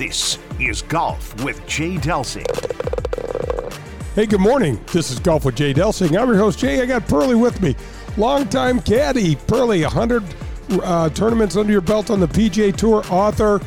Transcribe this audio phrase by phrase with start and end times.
[0.00, 2.46] This is Golf with Jay Delsing.
[4.14, 4.82] Hey, good morning.
[4.94, 6.18] This is Golf with Jay Delsing.
[6.18, 6.80] I'm your host, Jay.
[6.80, 7.76] I got Pearly with me.
[8.16, 10.24] Longtime caddy, Pearly, 100
[10.82, 13.60] uh, tournaments under your belt on the PGA Tour, author,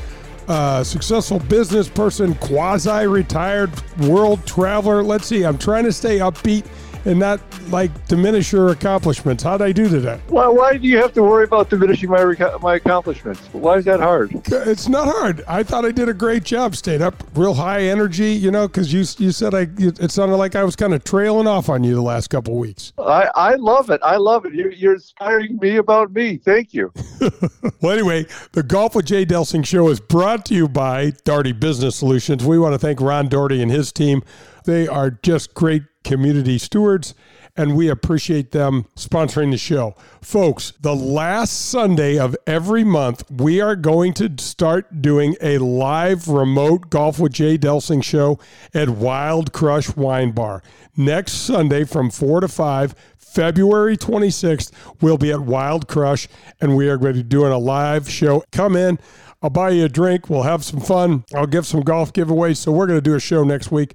[0.48, 3.70] uh, successful business person, quasi retired
[4.00, 5.04] world traveler.
[5.04, 6.66] Let's see, I'm trying to stay upbeat
[7.06, 9.44] and not like diminish your accomplishments.
[9.44, 10.20] How'd I do today?
[10.30, 13.42] Well, why do you have to worry about diminishing my my accomplishments?
[13.52, 14.32] Why is that hard?
[14.48, 15.44] It's not hard.
[15.48, 16.76] I thought I did a great job.
[16.76, 19.68] Stayed up, real high energy, you know, because you you said I.
[19.78, 22.94] It sounded like I was kind of trailing off on you the last couple weeks.
[22.98, 24.02] I, I love it.
[24.04, 24.54] I love it.
[24.54, 26.38] You're, you're inspiring me about me.
[26.38, 26.92] Thank you.
[27.82, 31.96] well, anyway, the Golf with Jay Delsing show is brought to you by Daugherty Business
[31.96, 32.44] Solutions.
[32.44, 34.24] We want to thank Ron Daugherty and his team.
[34.66, 37.14] They are just great community stewards,
[37.56, 39.96] and we appreciate them sponsoring the show.
[40.22, 46.28] Folks, the last Sunday of every month, we are going to start doing a live
[46.28, 48.40] remote Golf with Jay Delsing show
[48.74, 50.64] at Wild Crush Wine Bar.
[50.96, 56.28] Next Sunday from 4 to 5, February 26th, we'll be at Wild Crush,
[56.62, 58.44] and we are going to be doing a live show.
[58.52, 59.00] Come in.
[59.42, 60.30] I'll buy you a drink.
[60.30, 61.26] We'll have some fun.
[61.36, 62.58] I'll give some golf giveaways.
[62.58, 63.94] So, we're going to do a show next week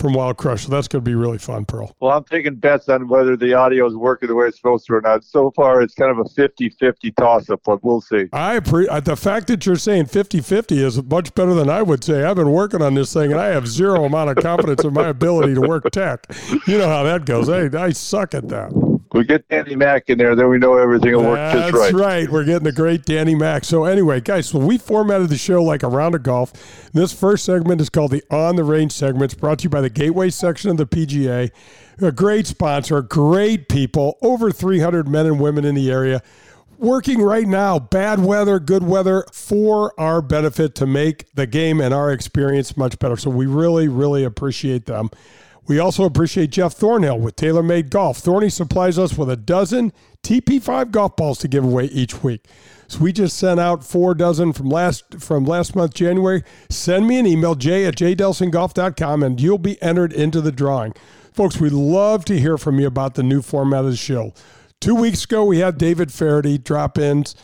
[0.00, 0.64] from Wild Crush.
[0.64, 1.94] So that's going to be really fun, Pearl.
[2.00, 4.94] Well, I'm taking bets on whether the audio is working the way it's supposed to
[4.94, 5.24] or not.
[5.24, 8.28] So far, it's kind of a 50 50 toss up, but we'll see.
[8.32, 12.02] I appreciate the fact that you're saying 50 50 is much better than I would
[12.02, 12.24] say.
[12.24, 15.08] I've been working on this thing and I have zero amount of confidence in my
[15.08, 16.26] ability to work tech.
[16.66, 17.48] You know how that goes.
[17.48, 18.89] I, I suck at that.
[19.12, 21.92] We get Danny Mac in there, then we know everything will work just right.
[21.92, 22.30] That's right.
[22.30, 23.64] We're getting the great Danny Mac.
[23.64, 26.52] So anyway, guys, so we formatted the show like a round of golf.
[26.92, 29.32] This first segment is called the On the Range segment.
[29.32, 31.50] It's brought to you by the Gateway section of the PGA.
[32.00, 36.22] A great sponsor, great people, over 300 men and women in the area
[36.80, 41.92] working right now, bad weather, good weather, for our benefit to make the game and
[41.92, 43.16] our experience much better.
[43.16, 45.10] So we really, really appreciate them.
[45.70, 48.18] We also appreciate Jeff Thornhill with TaylorMade Golf.
[48.18, 49.92] Thorny supplies us with a dozen
[50.24, 52.44] TP5 golf balls to give away each week.
[52.88, 56.42] So we just sent out four dozen from last from last month, January.
[56.70, 60.92] Send me an email, jay at jdelsinggolf.com, and you'll be entered into the drawing.
[61.32, 64.34] Folks, we'd love to hear from you about the new format of the show.
[64.80, 67.36] Two weeks ago, we had David Feherty drop ins.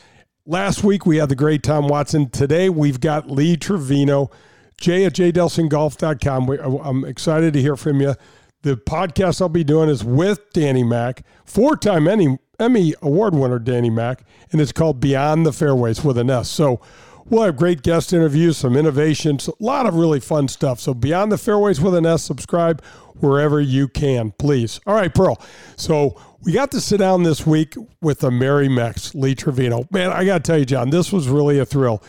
[0.44, 2.28] Last week, we had the great Tom Watson.
[2.30, 4.32] Today, we've got Lee Trevino.
[4.78, 6.50] Jay at jdelsinggolf.com.
[6.50, 8.14] Uh, I'm excited to hear from you.
[8.62, 13.58] The podcast I'll be doing is with Danny Mac, four time Emmy, Emmy Award winner
[13.58, 16.48] Danny Mac, and it's called Beyond the Fairways with an S.
[16.48, 16.80] So
[17.26, 20.80] we'll have great guest interviews, some innovations, a lot of really fun stuff.
[20.80, 22.82] So Beyond the Fairways with an S, subscribe
[23.20, 24.80] wherever you can, please.
[24.86, 25.40] All right, Pearl.
[25.76, 29.86] So we got to sit down this week with the Merry Mex, Lee Trevino.
[29.90, 32.02] Man, I got to tell you, John, this was really a thrill.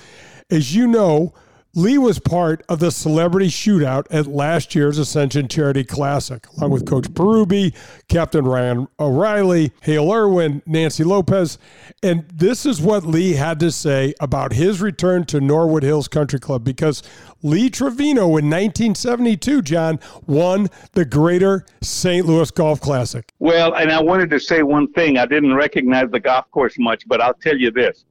[0.49, 1.33] As you know,
[1.75, 6.87] Lee was part of the celebrity shootout at last year's Ascension Charity Classic, along with
[6.87, 7.75] Coach Berube,
[8.07, 11.57] Captain Ryan O'Reilly, Hale Irwin, Nancy Lopez.
[12.01, 16.39] And this is what Lee had to say about his return to Norwood Hills Country
[16.39, 17.03] Club because
[17.43, 22.25] Lee Trevino in 1972, John, won the Greater St.
[22.25, 23.31] Louis Golf Classic.
[23.39, 25.17] Well, and I wanted to say one thing.
[25.17, 28.05] I didn't recognize the golf course much, but I'll tell you this.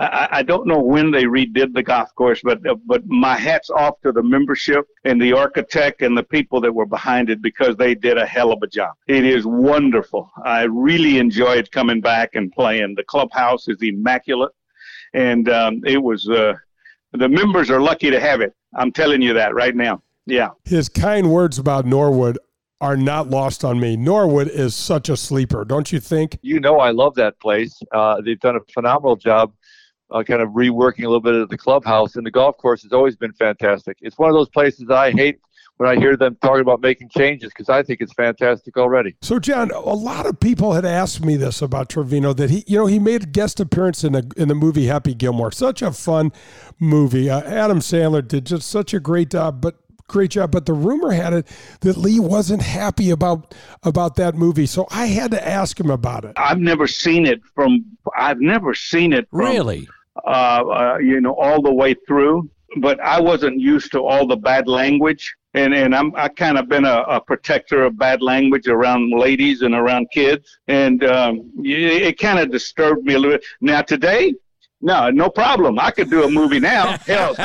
[0.00, 4.00] I, I don't know when they redid the golf course, but but my hats off
[4.00, 7.94] to the membership and the architect and the people that were behind it because they
[7.94, 8.94] did a hell of a job.
[9.06, 10.30] It is wonderful.
[10.42, 12.94] I really enjoyed coming back and playing.
[12.96, 14.52] The clubhouse is immaculate,
[15.12, 16.28] and um, it was.
[16.28, 16.54] Uh,
[17.12, 18.54] the members are lucky to have it.
[18.76, 20.00] I'm telling you that right now.
[20.26, 20.50] Yeah.
[20.64, 22.38] His kind words about Norwood
[22.80, 23.96] are not lost on me.
[23.96, 26.38] Norwood is such a sleeper, don't you think?
[26.40, 27.78] You know, I love that place.
[27.92, 29.52] Uh, they've done a phenomenal job
[30.10, 32.16] uh, kind of reworking a little bit of the clubhouse.
[32.16, 33.98] And the golf course has always been fantastic.
[34.00, 35.40] It's one of those places that I hate
[35.80, 39.16] when I hear them talking about making changes because I think it's fantastic already.
[39.22, 42.76] So, John, a lot of people had asked me this about Trevino that he, you
[42.76, 45.50] know, he made a guest appearance in the in the movie Happy Gilmore.
[45.50, 46.32] Such a fun
[46.78, 47.30] movie.
[47.30, 50.50] Uh, Adam Sandler did just such a great job, but great job.
[50.50, 51.46] But the rumor had it
[51.80, 56.26] that Lee wasn't happy about about that movie, so I had to ask him about
[56.26, 56.34] it.
[56.36, 57.86] I've never seen it from.
[58.14, 59.88] I've never seen it from, really.
[60.26, 64.36] Uh, uh, you know, all the way through but I wasn't used to all the
[64.36, 68.68] bad language and and I'm I kind of been a, a, protector of bad language
[68.68, 73.36] around ladies and around kids, and um, it, it kind of disturbed me a little
[73.36, 73.44] bit.
[73.60, 74.34] Now today,
[74.80, 75.78] no, no problem.
[75.78, 76.96] I could do a movie now.
[77.06, 77.34] Hell,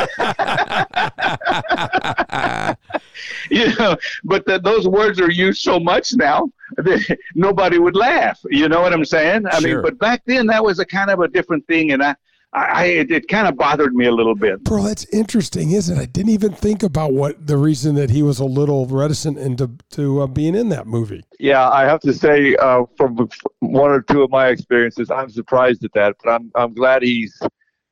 [3.50, 8.39] you know, but the, those words are used so much now that nobody would laugh.
[8.51, 9.48] You know what I'm saying?
[9.48, 9.75] I sure.
[9.75, 12.16] mean, but back then that was a kind of a different thing, and I
[12.56, 14.63] I, it, it kind of bothered me a little bit.
[14.63, 16.02] Bro, that's interesting, isn't it?
[16.02, 19.72] I didn't even think about what the reason that he was a little reticent into
[19.92, 21.25] to uh, being in that movie.
[21.38, 23.30] Yeah, I have to say, uh, from
[23.60, 27.38] one or two of my experiences, I'm surprised at that, but I'm I'm glad he's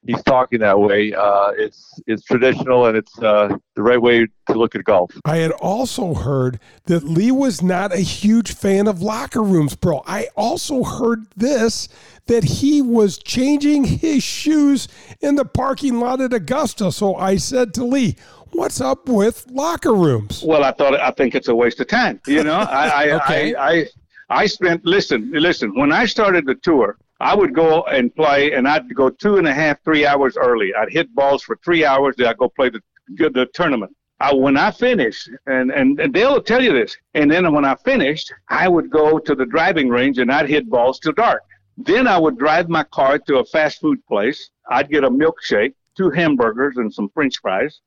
[0.05, 1.13] he's talking that way.
[1.13, 5.11] Uh, it's it's traditional and it's uh, the right way to look at golf.
[5.25, 10.03] I had also heard that Lee was not a huge fan of locker rooms, bro.
[10.05, 11.87] I also heard this
[12.27, 14.87] that he was changing his shoes
[15.19, 16.91] in the parking lot at Augusta.
[16.91, 18.15] So I said to Lee,
[18.51, 22.19] "What's up with locker rooms?" Well, I thought I think it's a waste of time.
[22.27, 23.55] You know, I I, okay.
[23.55, 23.85] I, I
[24.29, 26.97] I spent listen listen when I started the tour.
[27.23, 30.75] I would go and play, and I'd go two and a half, three hours early.
[30.75, 32.15] I'd hit balls for three hours.
[32.17, 33.95] Then I'd go play the the tournament.
[34.19, 37.75] I, when I finished, and, and, and they'll tell you this, and then when I
[37.75, 41.43] finished, I would go to the driving range and I'd hit balls till dark.
[41.77, 44.49] Then I would drive my car to a fast food place.
[44.69, 47.81] I'd get a milkshake, two hamburgers, and some french fries.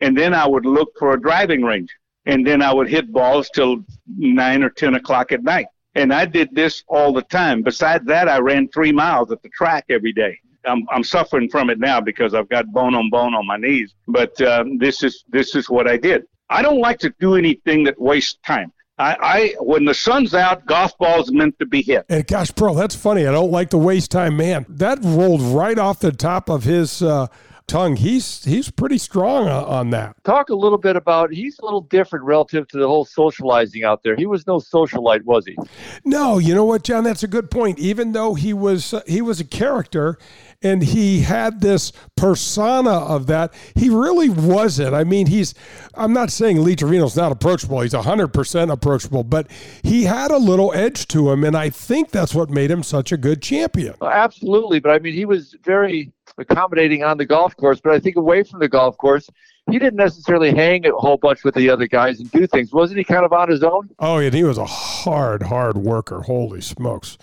[0.00, 1.90] And then I would look for a driving range.
[2.26, 5.66] And then I would hit balls till 9 or 10 o'clock at night.
[5.94, 7.62] And I did this all the time.
[7.62, 10.38] Besides that, I ran three miles at the track every day.
[10.64, 13.94] I'm, I'm suffering from it now because I've got bone on bone on my knees.
[14.06, 16.24] But um, this is this is what I did.
[16.48, 18.72] I don't like to do anything that wastes time.
[18.98, 22.04] I, I when the sun's out, golf balls meant to be hit.
[22.08, 23.26] And gosh, bro, that's funny.
[23.26, 24.66] I don't like to waste time, man.
[24.68, 27.02] That rolled right off the top of his.
[27.02, 27.28] Uh,
[27.70, 27.96] tongue.
[27.96, 30.16] He's he's pretty strong on that.
[30.24, 31.32] Talk a little bit about.
[31.32, 34.16] He's a little different relative to the whole socializing out there.
[34.16, 35.56] He was no socialite, was he?
[36.04, 36.38] No.
[36.38, 37.04] You know what, John?
[37.04, 37.78] That's a good point.
[37.78, 40.18] Even though he was uh, he was a character,
[40.62, 43.54] and he had this persona of that.
[43.74, 44.94] He really wasn't.
[44.94, 45.54] I mean, he's,
[45.94, 47.80] I'm not saying Lee Trevino's not approachable.
[47.80, 49.50] He's 100% approachable, but
[49.82, 51.44] he had a little edge to him.
[51.44, 53.94] And I think that's what made him such a good champion.
[54.02, 54.80] Absolutely.
[54.80, 57.80] But I mean, he was very accommodating on the golf course.
[57.80, 59.28] But I think away from the golf course,
[59.70, 62.72] he didn't necessarily hang a whole bunch with the other guys and do things.
[62.72, 63.90] Wasn't he kind of on his own?
[63.98, 66.22] Oh, and he was a hard, hard worker.
[66.22, 67.18] Holy smokes.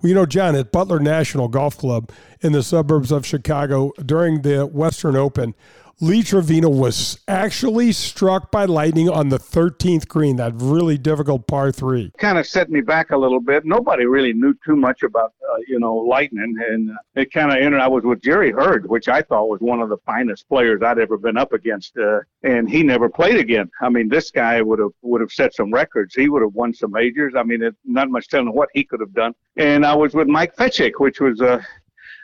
[0.00, 2.10] Well, you know, John, at Butler National Golf Club
[2.40, 5.54] in the suburbs of Chicago during the Western Open,
[6.00, 11.70] Lee Trevino was actually struck by lightning on the 13th green, that really difficult par
[11.70, 12.12] three.
[12.18, 13.64] Kind of set me back a little bit.
[13.64, 16.56] Nobody really knew too much about, uh, you know, lightning.
[16.68, 17.80] And it kind of entered.
[17.80, 20.98] I was with Jerry Heard, which I thought was one of the finest players I'd
[20.98, 21.96] ever been up against.
[21.96, 23.70] Uh, and he never played again.
[23.80, 26.14] I mean, this guy would have would have set some records.
[26.14, 27.34] He would have won some majors.
[27.36, 29.34] I mean, it, not much telling what he could have done.
[29.56, 31.62] And I was with Mike Fetchick, which was a uh,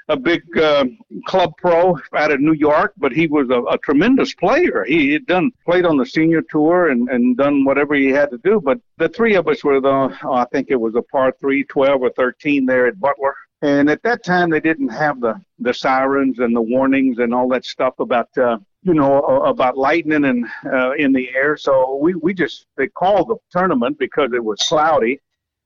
[0.08, 0.84] a big uh,
[1.26, 4.84] club pro out of New York, but he was a, a tremendous player.
[4.86, 8.38] He had done played on the senior tour and, and done whatever he had to
[8.38, 8.60] do.
[8.60, 11.64] But the three of us were the oh, I think it was a par three,
[11.64, 13.34] 12 or 13 there at Butler.
[13.60, 17.48] And at that time, they didn't have the the sirens and the warnings and all
[17.48, 21.56] that stuff about uh, you know about lightning and uh, in the air.
[21.56, 25.20] So we we just they called the tournament because it was cloudy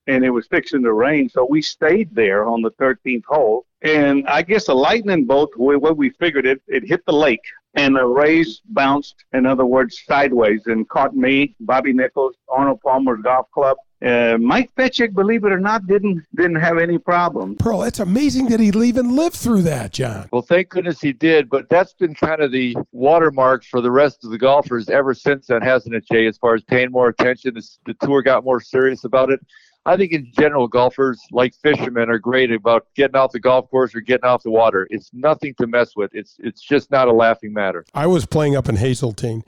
[0.06, 1.28] and it was fixing to rain.
[1.28, 3.66] So we stayed there on the 13th hole.
[3.82, 7.42] And I guess a lightning bolt, what we figured it, it hit the lake
[7.74, 13.22] and the rays bounced, in other words, sideways and caught me, Bobby Nichols, Arnold Palmer's
[13.22, 13.76] golf club.
[14.04, 17.54] Uh, Mike Fetchick, believe it or not, didn't didn't have any problem.
[17.54, 20.28] Pearl, it's amazing that he even lived through that, John.
[20.32, 21.48] Well, thank goodness he did.
[21.48, 25.46] But that's been kind of the watermark for the rest of the golfers ever since
[25.46, 26.26] then, hasn't it, Jay?
[26.26, 29.38] As far as paying more attention, the tour got more serious about it.
[29.84, 33.94] I think in general, golfers like fishermen are great about getting off the golf course
[33.94, 34.86] or getting off the water.
[34.90, 36.14] It's nothing to mess with.
[36.14, 37.84] It's it's just not a laughing matter.
[37.92, 39.42] I was playing up in Hazeltine,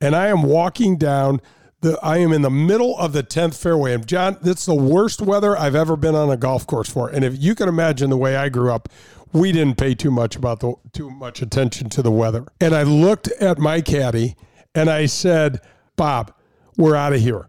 [0.00, 1.40] and I am walking down.
[1.80, 3.94] The, I am in the middle of the 10th fairway.
[3.94, 7.08] And John, it's the worst weather I've ever been on a golf course for.
[7.08, 8.90] And if you can imagine the way I grew up,
[9.32, 12.44] we didn't pay too much about the too much attention to the weather.
[12.60, 14.36] And I looked at my caddy
[14.74, 15.60] and I said,
[15.96, 16.34] Bob,
[16.76, 17.48] we're out of here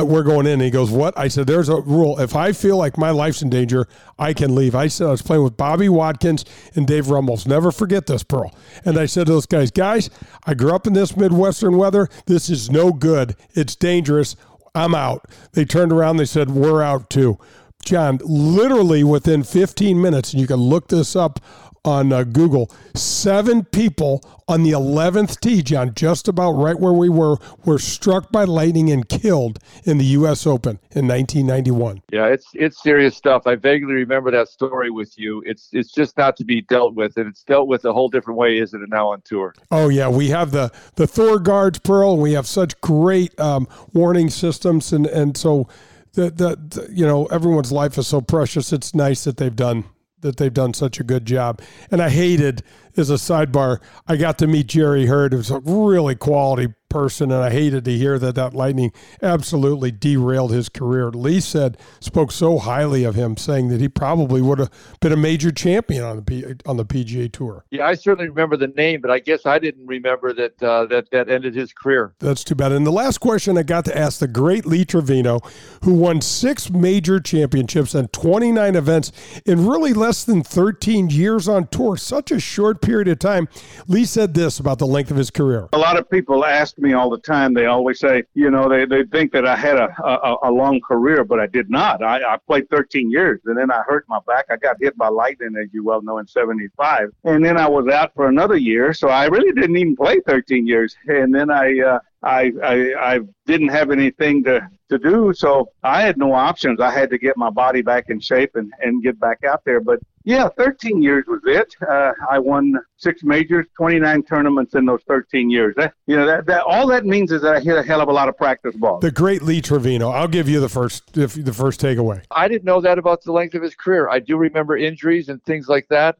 [0.00, 0.54] we're going in.
[0.54, 1.16] And he goes, what?
[1.18, 2.18] I said, there's a rule.
[2.18, 3.86] If I feel like my life's in danger,
[4.18, 4.74] I can leave.
[4.74, 6.44] I said, I was playing with Bobby Wadkins
[6.74, 7.46] and Dave Rummells.
[7.46, 8.54] Never forget this, Pearl.
[8.84, 10.10] And I said to those guys, guys,
[10.44, 12.08] I grew up in this Midwestern weather.
[12.26, 13.36] This is no good.
[13.54, 14.36] It's dangerous.
[14.74, 15.26] I'm out.
[15.52, 16.16] They turned around.
[16.16, 17.38] They said, we're out too.
[17.84, 21.40] John, literally within 15 minutes, and you can look this up
[21.84, 22.70] on uh, Google.
[22.94, 28.30] Seven people on the 11th tee, John, just about right where we were, were struck
[28.30, 30.46] by lightning and killed in the U.S.
[30.46, 32.02] Open in 1991.
[32.12, 33.46] Yeah, it's it's serious stuff.
[33.46, 35.42] I vaguely remember that story with you.
[35.46, 38.38] It's it's just not to be dealt with, and it's dealt with a whole different
[38.38, 38.88] way, isn't it?
[38.88, 39.54] Now on tour.
[39.70, 42.12] Oh yeah, we have the the Thor guards, Pearl.
[42.12, 45.68] And we have such great um, warning systems, and and so.
[46.14, 48.70] The, the, the you know everyone's life is so precious.
[48.70, 49.84] It's nice that they've done
[50.22, 51.60] that they've done such a good job.
[51.90, 52.62] And I hated,
[52.96, 57.42] as a sidebar, I got to meet Jerry Heard, who's a really quality person, and
[57.42, 61.10] I hated to hear that that lightning absolutely derailed his career.
[61.10, 64.70] Lee said spoke so highly of him, saying that he probably would have
[65.00, 67.64] been a major champion on the P, on the PGA Tour.
[67.70, 71.10] Yeah, I certainly remember the name, but I guess I didn't remember that uh, that
[71.10, 72.12] that ended his career.
[72.18, 72.72] That's too bad.
[72.72, 75.40] And the last question I got to ask the great Lee Trevino,
[75.84, 79.12] who won six major championships and 29 events
[79.46, 83.48] in really less than 13 years on tour, such a short period of time.
[83.88, 85.68] Lee said this about the length of his career.
[85.72, 87.54] A lot of people ask me all the time.
[87.54, 90.80] They always say, you know, they, they think that I had a, a, a long
[90.80, 92.02] career, but I did not.
[92.02, 94.46] I, I played 13 years and then I hurt my back.
[94.50, 97.10] I got hit by lightning, as you well know, in 75.
[97.24, 98.92] And then I was out for another year.
[98.92, 100.96] So I really didn't even play 13 years.
[101.06, 106.02] And then I, uh, I, I, I didn't have anything to, to do, so I
[106.02, 106.80] had no options.
[106.80, 109.80] I had to get my body back in shape and, and get back out there.
[109.80, 111.74] But yeah, 13 years was it.
[111.86, 115.74] Uh, I won six majors, 29 tournaments in those 13 years.
[115.76, 118.08] That, you know, that, that all that means is that I hit a hell of
[118.08, 119.00] a lot of practice balls.
[119.00, 120.10] The great Lee Trevino.
[120.10, 122.22] I'll give you the first the first takeaway.
[122.30, 124.08] I didn't know that about the length of his career.
[124.08, 126.18] I do remember injuries and things like that.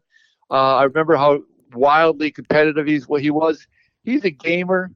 [0.50, 1.42] Uh, I remember how
[1.74, 3.66] wildly competitive he's what he was.
[4.04, 4.90] He's a gamer.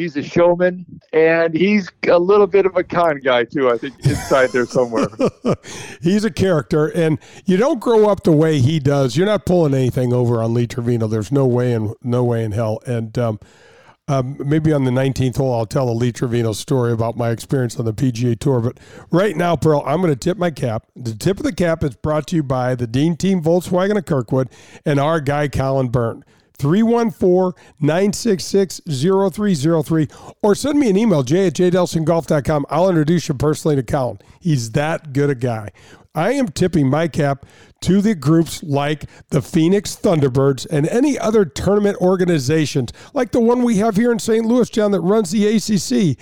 [0.00, 3.68] He's a showman, and he's a little bit of a con guy too.
[3.68, 5.08] I think inside there somewhere.
[6.00, 9.14] he's a character, and you don't grow up the way he does.
[9.14, 11.06] You're not pulling anything over on Lee Trevino.
[11.06, 12.80] There's no way in no way in hell.
[12.86, 13.40] And um,
[14.08, 17.78] um, maybe on the 19th hole, I'll tell a Lee Trevino story about my experience
[17.78, 18.60] on the PGA Tour.
[18.60, 18.80] But
[19.10, 20.86] right now, Pearl, I'm going to tip my cap.
[20.96, 24.06] The tip of the cap is brought to you by the Dean Team Volkswagen of
[24.06, 24.48] Kirkwood
[24.86, 26.24] and our guy Colin Byrne.
[26.60, 30.08] 314 966 0303
[30.42, 32.66] or send me an email, j at jdelsinggolf.com.
[32.68, 34.18] I'll introduce you personally to Colin.
[34.40, 35.70] He's that good a guy.
[36.14, 37.46] I am tipping my cap
[37.82, 43.62] to the groups like the Phoenix Thunderbirds and any other tournament organizations, like the one
[43.62, 44.44] we have here in St.
[44.44, 46.18] Louis, John, that runs the ACC,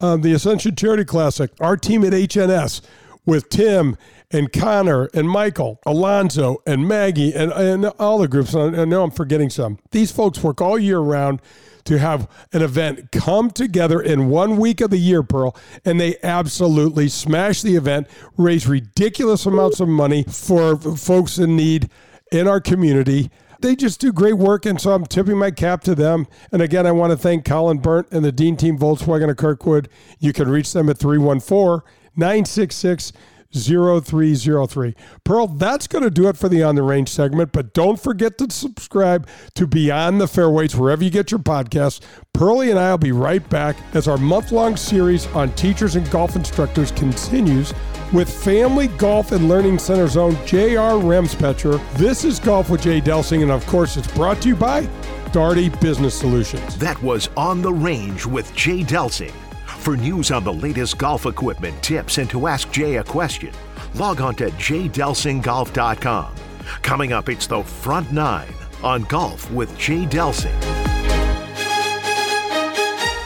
[0.00, 2.82] um, the Ascension Charity Classic, our team at HNS
[3.24, 3.96] with Tim
[4.30, 8.54] and Connor and Michael, Alonzo and Maggie and, and all the groups.
[8.54, 9.78] I know I'm forgetting some.
[9.90, 11.40] These folks work all year round
[11.84, 16.16] to have an event come together in one week of the year, Pearl, and they
[16.22, 18.06] absolutely smash the event,
[18.36, 21.88] raise ridiculous amounts of money for folks in need
[22.30, 23.30] in our community.
[23.60, 26.26] They just do great work, and so I'm tipping my cap to them.
[26.50, 29.88] And again, I want to thank Colin Byrne and the Dean Team Volkswagen of Kirkwood.
[30.18, 31.82] You can reach them at 314
[32.16, 33.12] 966
[33.52, 34.94] 0303.
[35.24, 38.38] Pearl, that's going to do it for the On the Range segment, but don't forget
[38.38, 42.00] to subscribe to Beyond the Fairways wherever you get your podcasts.
[42.32, 46.08] Pearlie and I will be right back as our month long series on teachers and
[46.10, 47.74] golf instructors continues
[48.12, 50.94] with Family Golf and Learning Center's own J.R.
[50.94, 51.80] Remspecher.
[51.94, 54.88] This is Golf with Jay Delsing, and of course, it's brought to you by
[55.32, 56.76] Daugherty Business Solutions.
[56.78, 59.32] That was On the Range with Jay Delsing.
[59.80, 63.54] For news on the latest golf equipment, tips, and to ask Jay a question,
[63.94, 66.34] log on to jdelsinggolf.com.
[66.82, 70.54] Coming up, it's the front nine on Golf with Jay Delsing.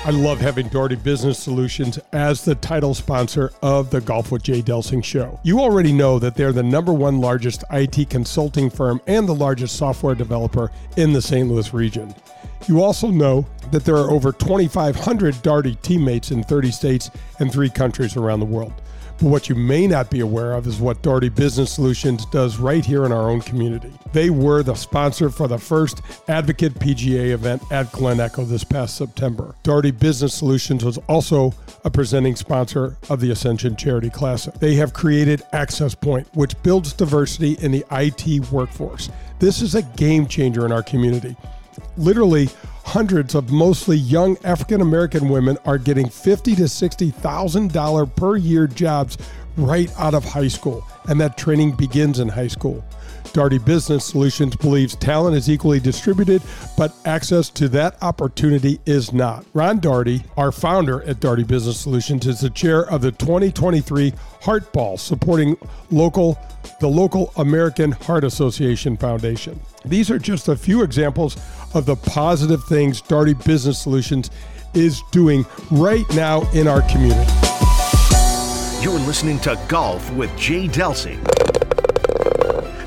[0.06, 4.62] I love having Daugherty Business Solutions as the title sponsor of the Golf with Jay
[4.62, 5.40] Delsing show.
[5.42, 9.74] You already know that they're the number one largest IT consulting firm and the largest
[9.76, 11.48] software developer in the St.
[11.48, 12.14] Louis region.
[12.66, 17.68] You also know that there are over 2,500 Daugherty teammates in 30 states and three
[17.68, 18.72] countries around the world.
[19.18, 22.84] But what you may not be aware of is what Daugherty Business Solutions does right
[22.84, 23.92] here in our own community.
[24.12, 28.96] They were the sponsor for the first Advocate PGA event at Glen Echo this past
[28.96, 29.54] September.
[29.62, 31.52] Daugherty Business Solutions was also
[31.84, 34.54] a presenting sponsor of the Ascension Charity Classic.
[34.54, 39.10] They have created Access Point, which builds diversity in the IT workforce.
[39.38, 41.36] This is a game changer in our community
[41.96, 42.48] literally
[42.84, 48.36] hundreds of mostly young African American women are getting fifty to sixty thousand dollar per
[48.36, 49.18] year jobs
[49.56, 52.84] right out of high school, and that training begins in high school.
[53.34, 56.40] Daugherty Business Solutions believes talent is equally distributed,
[56.78, 59.44] but access to that opportunity is not.
[59.54, 64.72] Ron Daugherty, our founder at Daugherty Business Solutions, is the chair of the 2023 Heart
[64.72, 65.56] Ball, supporting
[65.90, 66.38] local
[66.80, 69.60] the local American Heart Association Foundation.
[69.84, 71.36] These are just a few examples
[71.74, 74.30] of the positive things Daugherty Business Solutions
[74.74, 77.30] is doing right now in our community.
[78.80, 81.53] You're listening to Golf with Jay Delsing.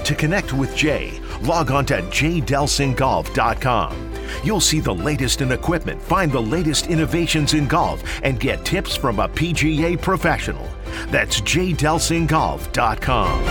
[0.07, 4.13] To connect with Jay, log on to jdelsinggolf.com.
[4.41, 8.95] You'll see the latest in equipment, find the latest innovations in golf, and get tips
[8.95, 10.65] from a PGA professional.
[11.07, 13.43] That's jdelsinggolf.com.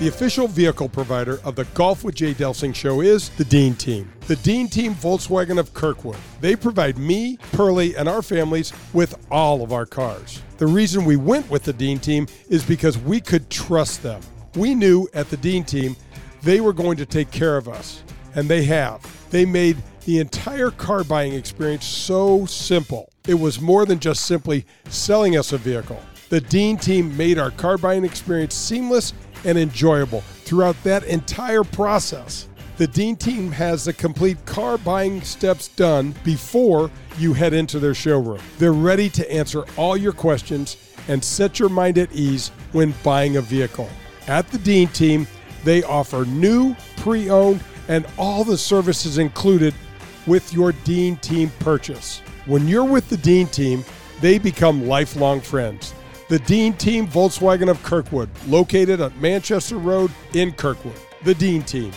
[0.00, 4.12] The official vehicle provider of the Golf with Jay Delsing show is the Dean Team.
[4.26, 6.18] The Dean Team Volkswagen of Kirkwood.
[6.40, 10.42] They provide me, Pearlie, and our families with all of our cars.
[10.58, 14.20] The reason we went with the Dean Team is because we could trust them
[14.56, 15.96] we knew at the Dean team
[16.42, 18.02] they were going to take care of us,
[18.34, 19.02] and they have.
[19.30, 23.10] They made the entire car buying experience so simple.
[23.26, 26.00] It was more than just simply selling us a vehicle.
[26.28, 32.48] The Dean team made our car buying experience seamless and enjoyable throughout that entire process.
[32.76, 37.94] The Dean team has the complete car buying steps done before you head into their
[37.94, 38.40] showroom.
[38.58, 40.76] They're ready to answer all your questions
[41.08, 43.88] and set your mind at ease when buying a vehicle.
[44.26, 45.26] At the Dean team,
[45.64, 49.74] they offer new, pre owned, and all the services included
[50.26, 52.20] with your Dean team purchase.
[52.46, 53.84] When you're with the Dean team,
[54.20, 55.94] they become lifelong friends.
[56.28, 60.96] The Dean Team Volkswagen of Kirkwood, located at Manchester Road in Kirkwood.
[61.22, 61.92] The Dean Team.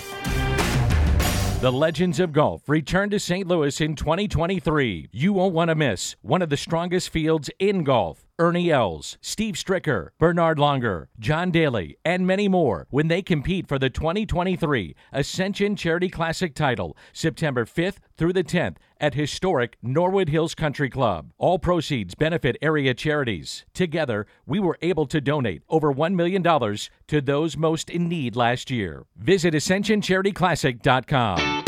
[1.59, 3.47] The Legends of Golf return to St.
[3.47, 5.09] Louis in 2023.
[5.11, 8.27] You won't want to miss one of the strongest fields in golf.
[8.37, 13.79] Ernie Els, Steve Stricker, Bernhard Langer, John Daly, and many more when they compete for
[13.79, 20.55] the 2023 Ascension Charity Classic title September 5th through the 10th at historic Norwood Hills
[20.55, 21.31] Country Club.
[21.37, 23.65] All proceeds benefit area charities.
[23.73, 28.71] Together, we were able to donate over $1 million to those most in need last
[28.71, 29.05] year.
[29.15, 31.63] Visit AscensionCharityClassic.com.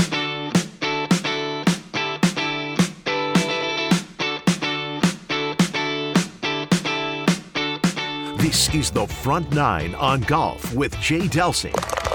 [8.38, 12.09] This is the Front Nine on Golf with Jay Delsing.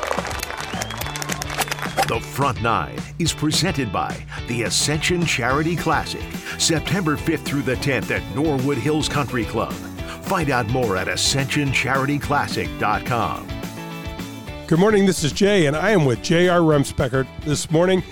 [2.06, 4.14] The Front Nine is presented by
[4.46, 6.20] the Ascension Charity Classic,
[6.58, 9.72] September 5th through the 10th at Norwood Hills Country Club.
[9.72, 13.48] Find out more at ascensioncharityclassic.com.
[14.66, 16.60] Good morning, this is Jay, and I am with J.R.
[16.60, 18.02] Remspecher this morning.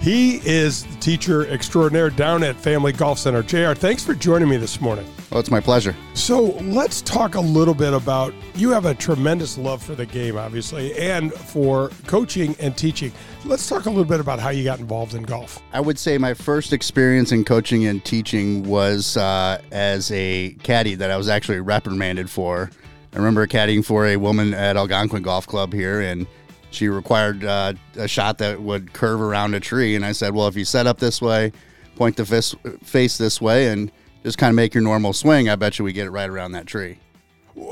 [0.00, 3.42] He is the teacher extraordinaire down at Family Golf Center.
[3.42, 5.12] JR, thanks for joining me this morning.
[5.32, 5.94] Oh, it's my pleasure.
[6.14, 10.36] So let's talk a little bit about you have a tremendous love for the game,
[10.36, 13.12] obviously, and for coaching and teaching.
[13.44, 15.62] Let's talk a little bit about how you got involved in golf.
[15.72, 20.96] I would say my first experience in coaching and teaching was uh, as a caddy
[20.96, 22.68] that I was actually reprimanded for.
[23.12, 26.26] I remember caddying for a woman at Algonquin Golf Club here, and
[26.72, 29.94] she required uh, a shot that would curve around a tree.
[29.94, 31.52] And I said, Well, if you set up this way,
[31.94, 32.26] point the
[32.82, 35.92] face this way, and just kind of make your normal swing, I bet you we
[35.92, 36.98] get it right around that tree.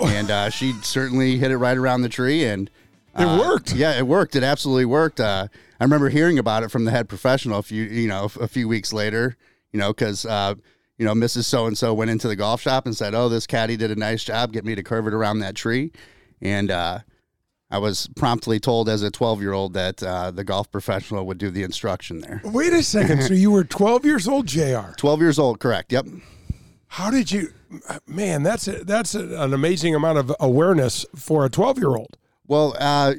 [0.02, 2.70] and uh, she certainly hit it right around the tree, and
[3.14, 3.72] uh, it worked.
[3.74, 4.36] Yeah, it worked.
[4.36, 5.20] It absolutely worked.
[5.20, 5.48] Uh,
[5.80, 8.68] I remember hearing about it from the head professional a few, you know, a few
[8.68, 9.36] weeks later.
[9.72, 10.54] You know, because uh,
[10.96, 11.44] you know, Mrs.
[11.44, 13.96] So and So went into the golf shop and said, "Oh, this caddy did a
[13.96, 14.52] nice job.
[14.52, 15.92] Get me to curve it around that tree,"
[16.40, 17.00] and uh,
[17.70, 21.38] I was promptly told as a 12 year old that uh, the golf professional would
[21.38, 22.40] do the instruction there.
[22.44, 23.22] Wait a second.
[23.22, 24.92] so you were 12 years old, JR?
[24.96, 25.92] 12 years old, correct.
[25.92, 26.06] Yep.
[26.88, 27.52] How did you,
[28.06, 28.42] man?
[28.42, 32.16] That's a, that's a, an amazing amount of awareness for a twelve year old.
[32.46, 33.14] Well, uh,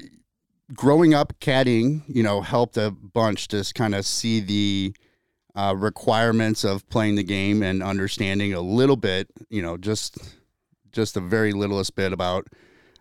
[0.74, 4.96] growing up caddying, you know, helped a bunch to kind of see the
[5.56, 10.18] uh, requirements of playing the game and understanding a little bit, you know, just
[10.92, 12.48] just the very littlest bit about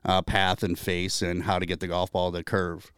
[0.04, 2.92] uh, path and face and how to get the golf ball to curve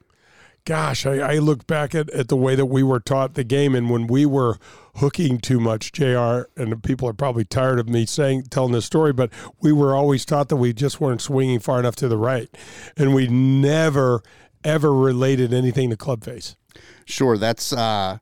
[0.64, 3.74] gosh, I, I, look back at, at the way that we were taught the game,
[3.74, 4.58] and when we were
[4.96, 6.42] hooking too much, Jr.
[6.56, 10.24] And people are probably tired of me saying telling this story, but we were always
[10.24, 12.48] taught that we just weren't swinging far enough to the right,
[12.96, 14.22] and we never
[14.62, 16.56] ever related anything to club face.
[17.04, 18.18] Sure, that's uh,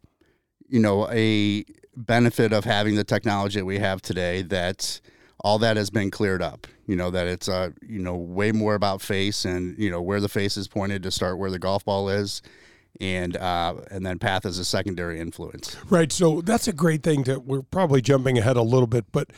[0.68, 1.64] you know a
[1.96, 4.42] benefit of having the technology that we have today.
[4.42, 5.00] That
[5.40, 6.66] all that has been cleared up.
[6.88, 10.20] You know that it's uh you know way more about face and you know where
[10.20, 12.42] the face is pointed to start where the golf ball is,
[12.98, 15.76] and uh, and then path is a secondary influence.
[15.90, 16.10] Right.
[16.10, 17.24] So that's a great thing.
[17.24, 19.30] To we're probably jumping ahead a little bit, but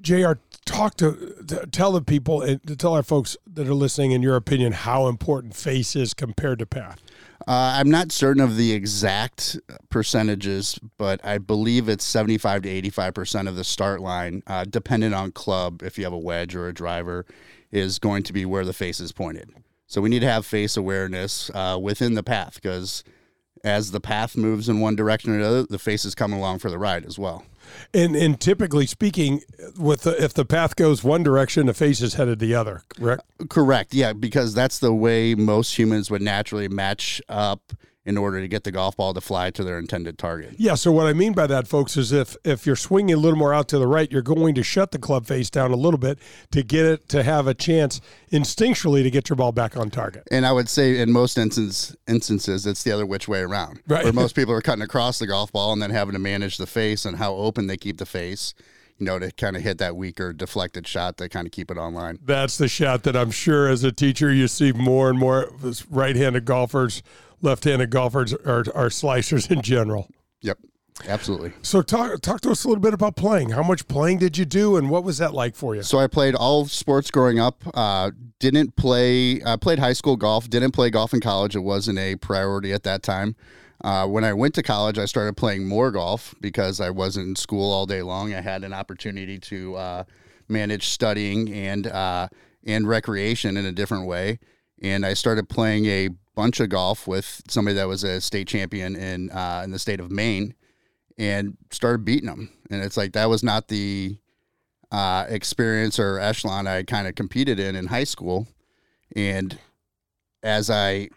[0.00, 0.34] Jr.
[0.64, 4.22] Talk to, to tell the people and to tell our folks that are listening, in
[4.22, 7.00] your opinion, how important face is compared to path.
[7.40, 9.58] Uh, I'm not certain of the exact
[9.90, 15.14] percentages, but I believe it's 75 to 85 percent of the start line, uh, dependent
[15.14, 15.82] on club.
[15.82, 17.26] If you have a wedge or a driver,
[17.70, 19.50] is going to be where the face is pointed.
[19.86, 23.04] So we need to have face awareness uh, within the path because
[23.64, 26.70] as the path moves in one direction or another, the face is coming along for
[26.70, 27.44] the ride as well.
[27.94, 29.42] And and typically speaking,
[29.78, 32.82] with the, if the path goes one direction, the face is headed the other.
[32.88, 33.22] Correct.
[33.48, 33.94] Correct.
[33.94, 37.72] Yeah, because that's the way most humans would naturally match up
[38.06, 40.54] in order to get the golf ball to fly to their intended target.
[40.56, 40.76] Yeah.
[40.76, 43.52] So what I mean by that, folks, is if if you're swinging a little more
[43.52, 46.20] out to the right, you're going to shut the club face down a little bit
[46.52, 50.22] to get it to have a chance instinctually to get your ball back on target.
[50.30, 53.80] And I would say in most instance, instances, it's the other which way around.
[53.88, 54.04] Right.
[54.04, 56.66] Where most people are cutting across the golf ball and then having to manage the
[56.66, 58.54] face and how open they keep the face.
[58.98, 61.76] You know, to kind of hit that weaker deflected shot to kind of keep it
[61.76, 62.18] online.
[62.24, 65.50] That's the shot that I'm sure as a teacher you see more and more
[65.90, 67.02] right-handed golfers
[67.46, 70.08] left-handed golfers are, are slicers in general.
[70.42, 70.58] Yep,
[71.08, 71.52] absolutely.
[71.62, 73.50] So talk talk to us a little bit about playing.
[73.50, 75.82] How much playing did you do, and what was that like for you?
[75.82, 77.62] So I played all sports growing up.
[77.72, 79.42] Uh, didn't play.
[79.42, 80.50] I played high school golf.
[80.50, 81.56] Didn't play golf in college.
[81.56, 83.34] It wasn't a priority at that time.
[83.82, 87.36] Uh, when I went to college, I started playing more golf because I wasn't in
[87.36, 88.34] school all day long.
[88.34, 90.04] I had an opportunity to uh,
[90.48, 92.28] manage studying and uh,
[92.64, 94.38] and recreation in a different way,
[94.82, 98.94] and I started playing a bunch of golf with somebody that was a state champion
[98.94, 100.54] in uh, in the state of Maine,
[101.18, 102.50] and started beating them.
[102.70, 104.18] And it's like that was not the
[104.92, 108.46] uh, experience or echelon I kind of competed in in high school.
[109.16, 109.58] And
[110.42, 111.08] as I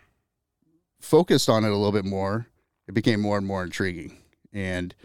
[0.99, 2.47] focused on it a little bit more,
[2.87, 4.17] it became more and more intriguing.
[4.53, 4.95] And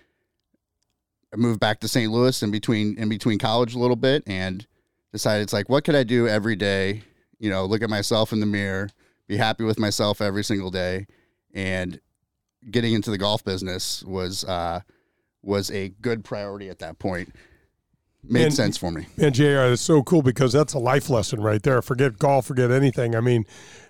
[1.32, 2.10] I moved back to St.
[2.10, 4.64] Louis in between in between college a little bit and
[5.12, 7.02] decided it's like what could I do every day?
[7.40, 8.88] You know, look at myself in the mirror
[9.26, 11.06] be happy with myself every single day,
[11.52, 12.00] and
[12.70, 14.80] getting into the golf business was uh,
[15.42, 17.32] was a good priority at that point.
[18.26, 19.06] Made and, sense for me.
[19.18, 19.72] And Jr.
[19.72, 21.82] It's so cool because that's a life lesson right there.
[21.82, 23.14] Forget golf, forget anything.
[23.14, 23.44] I mean,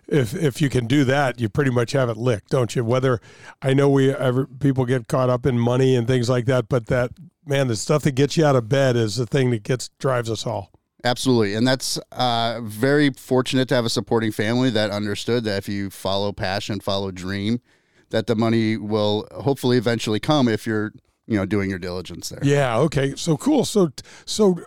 [0.09, 2.85] if if you can do that, you pretty much have it licked, don't you?
[2.85, 3.20] Whether
[3.62, 6.87] I know we ever, people get caught up in money and things like that, but
[6.87, 7.12] that
[7.47, 10.31] man, the stuff that gets you out of bed is the thing that gets drives
[10.31, 10.73] us all.
[11.05, 11.55] Absolutely.
[11.55, 15.90] And that's uh, very fortunate to have a supporting family that understood that if you
[15.90, 17.61] follow passion, follow dream,
[18.09, 20.93] that the money will hopefully eventually come if you're,
[21.27, 22.40] you know, doing your diligence there.
[22.43, 22.79] Yeah.
[22.79, 23.14] Okay.
[23.17, 23.67] So cool.
[23.67, 23.90] So,
[24.25, 24.61] so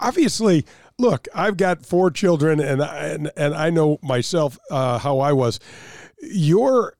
[0.00, 0.64] obviously,
[0.98, 5.60] look, I've got four children and, and, and I know myself uh, how I was.
[6.22, 6.94] Your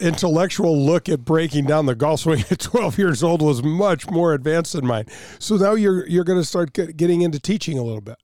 [0.00, 4.34] intellectual look at breaking down the golf swing at 12 years old was much more
[4.34, 5.06] advanced than mine.
[5.38, 8.16] So now you're you're going to start get, getting into teaching a little bit.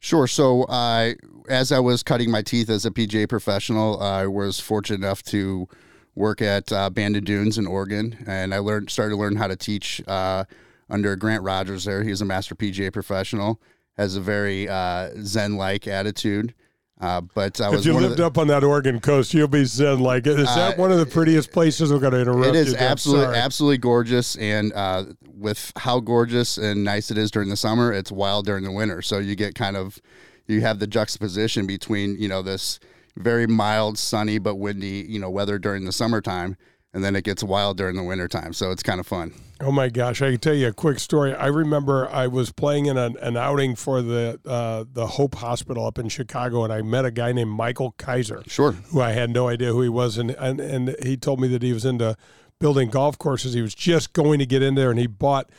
[0.00, 0.26] Sure.
[0.26, 1.14] So uh,
[1.48, 5.68] as I was cutting my teeth as a PGA professional, I was fortunate enough to
[6.14, 10.02] work at uh, Dunes in Oregon, and I learned started to learn how to teach
[10.06, 10.44] uh,
[10.90, 11.84] under Grant Rogers.
[11.84, 13.60] There, he's a master PGA professional,
[13.96, 16.54] has a very uh, Zen like attitude.
[17.00, 19.64] Uh, but I was if you lived the, up on that Oregon coast, you'll be
[19.64, 21.92] zen like is that uh, one of the prettiest places?
[21.92, 22.48] We're going to interrupt.
[22.48, 27.30] It is you absolutely absolutely gorgeous, and uh, with how gorgeous and nice it is
[27.30, 29.00] during the summer, it's wild during the winter.
[29.00, 30.00] So you get kind of
[30.48, 32.80] you have the juxtaposition between you know this
[33.16, 36.56] very mild, sunny but windy you know weather during the summertime,
[36.94, 38.52] and then it gets wild during the wintertime.
[38.52, 39.32] So it's kind of fun.
[39.60, 40.22] Oh my gosh!
[40.22, 41.34] I can tell you a quick story.
[41.34, 45.84] I remember I was playing in an, an outing for the uh, the Hope Hospital
[45.84, 48.48] up in Chicago, and I met a guy named Michael Keiser.
[48.48, 48.72] Sure.
[48.72, 51.62] Who I had no idea who he was, and and, and he told me that
[51.62, 52.16] he was into
[52.60, 53.52] building golf courses.
[53.54, 55.50] He was just going to get in there, and he bought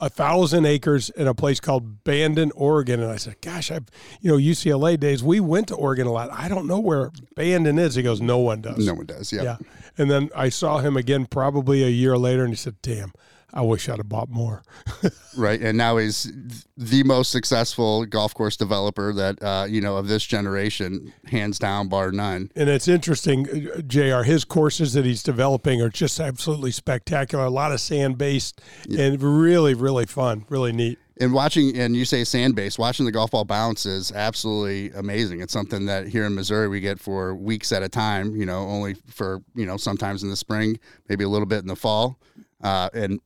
[0.00, 3.00] a thousand acres in a place called Bandon, Oregon.
[3.00, 3.86] And I said, Gosh, I've,
[4.20, 6.30] you know, UCLA days, we went to Oregon a lot.
[6.32, 7.94] I don't know where Bandon is.
[7.94, 8.84] He goes, No one does.
[8.86, 9.32] No one does.
[9.32, 9.42] Yeah.
[9.42, 9.56] Yeah.
[9.98, 13.12] And then I saw him again probably a year later and he said, Damn,
[13.52, 14.62] I wish I'd have bought more.
[15.36, 16.32] right, and now he's
[16.76, 21.88] the most successful golf course developer that uh, you know of this generation, hands down,
[21.88, 22.50] bar none.
[22.54, 24.22] And it's interesting, uh, Jr.
[24.22, 27.44] His courses that he's developing are just absolutely spectacular.
[27.44, 29.04] A lot of sand based yeah.
[29.04, 30.98] and really, really fun, really neat.
[31.20, 35.40] And watching, and you say sand based, watching the golf ball bounce is absolutely amazing.
[35.40, 38.34] It's something that here in Missouri we get for weeks at a time.
[38.34, 40.78] You know, only for you know sometimes in the spring,
[41.10, 42.18] maybe a little bit in the fall.
[42.62, 43.20] Uh, and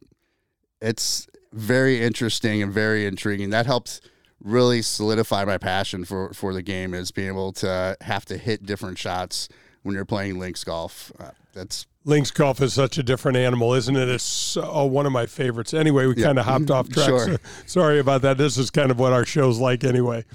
[0.84, 3.50] it's very interesting and very intriguing.
[3.50, 4.00] That helps
[4.40, 8.64] really solidify my passion for for the game is being able to have to hit
[8.66, 9.48] different shots
[9.82, 11.10] when you're playing links golf.
[11.18, 14.10] Uh, that's Links golf is such a different animal, isn't it?
[14.10, 15.72] It's so, one of my favorites.
[15.72, 16.26] Anyway, we Yeah.
[16.26, 17.06] kind of hopped off track.
[17.06, 17.18] Sure.
[17.26, 18.36] so- sorry about that.
[18.36, 20.26] This is kind of what our show's like anyway.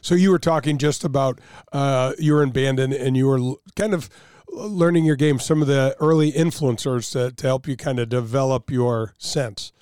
[0.00, 1.38] So you were talking just about
[1.72, 4.08] uh, you were in band and, and you were kind of
[4.52, 5.38] learning your game.
[5.38, 9.72] Some of the early influencers to, to help you kind of develop your sense.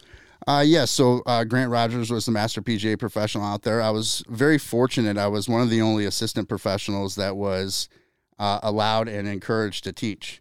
[0.46, 3.82] Uh, yeah, so uh, Grant Rogers was the master PGA professional out there.
[3.82, 5.18] I was very fortunate.
[5.18, 7.88] I was one of the only assistant professionals that was
[8.38, 10.40] uh, allowed and encouraged to teach.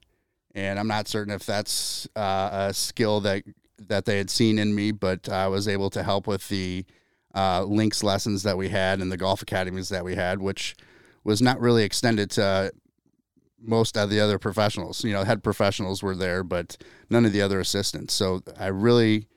[0.56, 3.44] And I'm not certain if that's uh, a skill that
[3.80, 6.84] that they had seen in me, but I was able to help with the
[7.36, 10.76] uh, links lessons that we had and the golf academies that we had, which
[11.24, 12.72] was not really extended to
[13.60, 15.04] most of the other professionals.
[15.04, 16.78] You know, head professionals were there, but
[17.10, 18.14] none of the other assistants.
[18.14, 19.28] So I really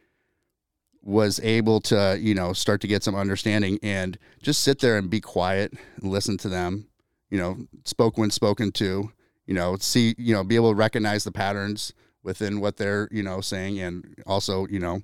[1.02, 5.08] was able to, you know, start to get some understanding and just sit there and
[5.08, 6.88] be quiet and listen to them,
[7.30, 9.10] you know, spoke when spoken to,
[9.46, 13.22] you know, see, you know, be able to recognize the patterns within what they're, you
[13.22, 15.00] know, saying and also, you know,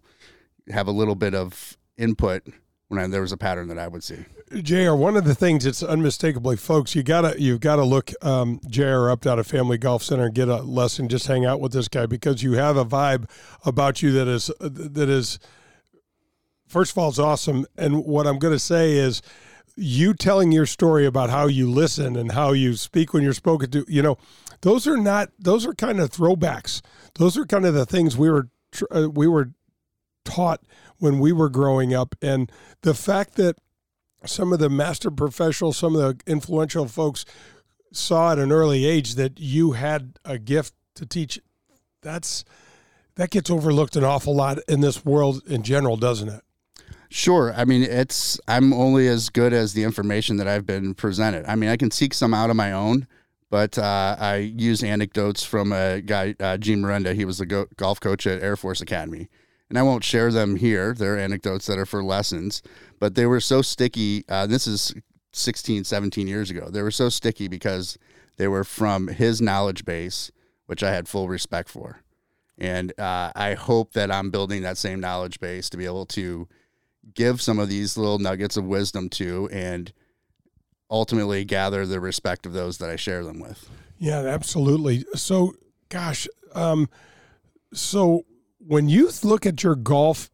[0.70, 2.46] have a little bit of input
[2.88, 4.24] when I, there was a pattern that I would see.
[4.62, 4.92] Jr.
[4.92, 9.10] One of the things that's unmistakably, folks, you gotta you've got to look um, Jr.
[9.10, 11.08] up out of Family Golf Center and get a lesson.
[11.08, 13.28] Just hang out with this guy because you have a vibe
[13.64, 15.40] about you that is that is
[16.68, 17.66] first of all is awesome.
[17.76, 19.20] And what I'm going to say is,
[19.76, 23.70] you telling your story about how you listen and how you speak when you're spoken
[23.72, 23.84] to.
[23.88, 24.18] You know,
[24.62, 26.82] those are not those are kind of throwbacks.
[27.14, 28.48] Those are kind of the things we were
[28.94, 29.50] uh, we were
[30.24, 30.60] taught
[30.98, 32.50] when we were growing up, and
[32.82, 33.56] the fact that
[34.24, 37.24] some of the master professionals, some of the influential folks
[37.92, 41.40] saw at an early age that you had a gift to teach.
[42.02, 42.44] That's
[43.16, 46.42] that gets overlooked an awful lot in this world in general, doesn't it?
[47.08, 47.54] Sure.
[47.56, 51.44] I mean, it's I'm only as good as the information that I've been presented.
[51.46, 53.06] I mean, I can seek some out of my own,
[53.48, 57.14] but uh, I use anecdotes from a guy, uh, Gene Miranda.
[57.14, 59.28] He was the go- golf coach at Air Force Academy,
[59.68, 60.94] and I won't share them here.
[60.94, 62.62] They're anecdotes that are for lessons,
[62.98, 64.24] but they were so sticky.
[64.28, 64.94] Uh, this is
[65.32, 66.68] 16, 17 years ago.
[66.70, 67.98] They were so sticky because
[68.36, 70.30] they were from his knowledge base,
[70.66, 72.00] which I had full respect for.
[72.58, 76.48] And uh, I hope that I'm building that same knowledge base to be able to
[77.14, 79.92] give some of these little nuggets of wisdom to and
[80.90, 83.68] ultimately gather the respect of those that I share them with.
[83.98, 85.04] Yeah, absolutely.
[85.14, 85.54] So,
[85.88, 86.88] gosh, um,
[87.72, 88.24] so
[88.66, 90.30] when you look at your golf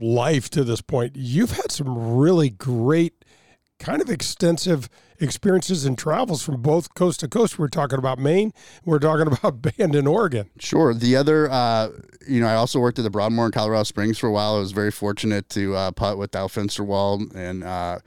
[0.00, 3.24] life to this point, you've had some really great,
[3.78, 7.58] kind of extensive experiences and travels from both coast to coast.
[7.58, 8.52] We're talking about Maine.
[8.84, 10.50] We're talking about Bandon Oregon.
[10.58, 10.94] Sure.
[10.94, 11.90] The other, uh,
[12.26, 14.56] you know, I also worked at the Broadmoor in Colorado Springs for a while.
[14.56, 17.98] I was very fortunate to uh, putt with Dow Finsterwald and uh,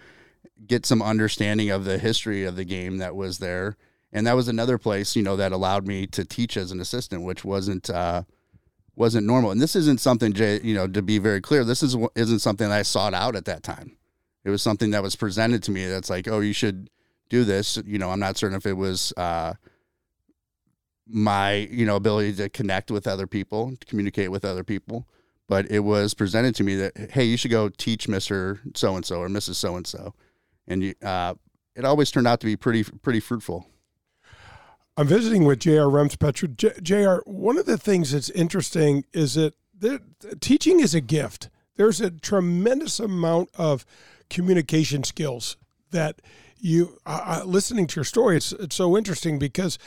[0.66, 3.76] get some understanding of the history of the game that was there.
[4.16, 7.24] And that was another place, you know, that allowed me to teach as an assistant,
[7.24, 8.24] which wasn't uh,
[8.96, 9.52] wasn't normal.
[9.52, 12.70] And this isn't something, Jay, you know, to be very clear, this is isn't something
[12.70, 13.98] that I sought out at that time.
[14.44, 15.88] It was something that was presented to me.
[15.88, 16.90] That's like, oh, you should
[17.30, 17.80] do this.
[17.86, 19.54] You know, I'm not certain if it was uh,
[21.08, 25.08] my, you know, ability to connect with other people, to communicate with other people,
[25.48, 29.06] but it was presented to me that, hey, you should go teach Mister So and
[29.06, 29.56] So or Mrs.
[29.56, 30.14] So and So,
[30.68, 31.36] and uh,
[31.76, 33.68] it always turned out to be pretty pretty fruitful.
[34.96, 35.88] I'm visiting with J.R.
[35.88, 36.56] Remspecher.
[36.56, 39.54] J- J.R., one of the things that's interesting is that
[40.40, 41.50] teaching is a gift.
[41.76, 43.86] There's a tremendous amount of
[44.30, 45.58] communication skills
[45.92, 46.22] that
[46.58, 49.78] you, uh, listening to your story, it's, it's so interesting because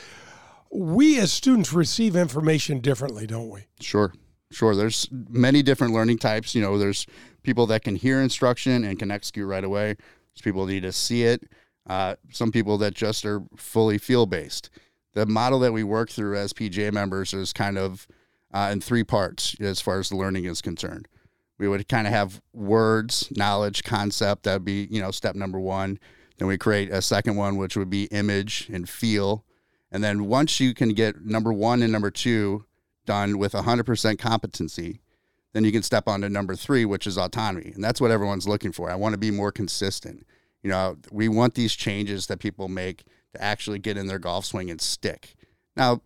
[0.71, 3.61] we as students receive information differently, don't we?
[3.79, 4.13] Sure.
[4.51, 4.75] Sure.
[4.75, 6.53] There's many different learning types.
[6.53, 7.07] You know, there's
[7.43, 9.95] people that can hear instruction and can execute right away.
[9.95, 11.43] There's people that need to see it.
[11.87, 14.69] Uh, some people that just are fully feel based.
[15.17, 18.07] The model that we work through as PGA members is kind of
[18.53, 21.07] uh, in three parts as far as the learning is concerned.
[21.57, 24.43] We would kind of have words, knowledge, concept.
[24.43, 25.97] That would be, you know, step number one.
[26.37, 29.43] Then we create a second one, which would be image and feel.
[29.91, 32.65] And then once you can get number one and number two
[33.07, 35.01] done with 100% competency,
[35.53, 37.71] then you can step on to number three, which is autonomy.
[37.73, 38.91] And that's what everyone's looking for.
[38.91, 40.27] I want to be more consistent.
[40.61, 43.03] You know, we want these changes that people make
[43.37, 45.35] to actually get in their golf swing and stick.
[45.75, 46.01] Now,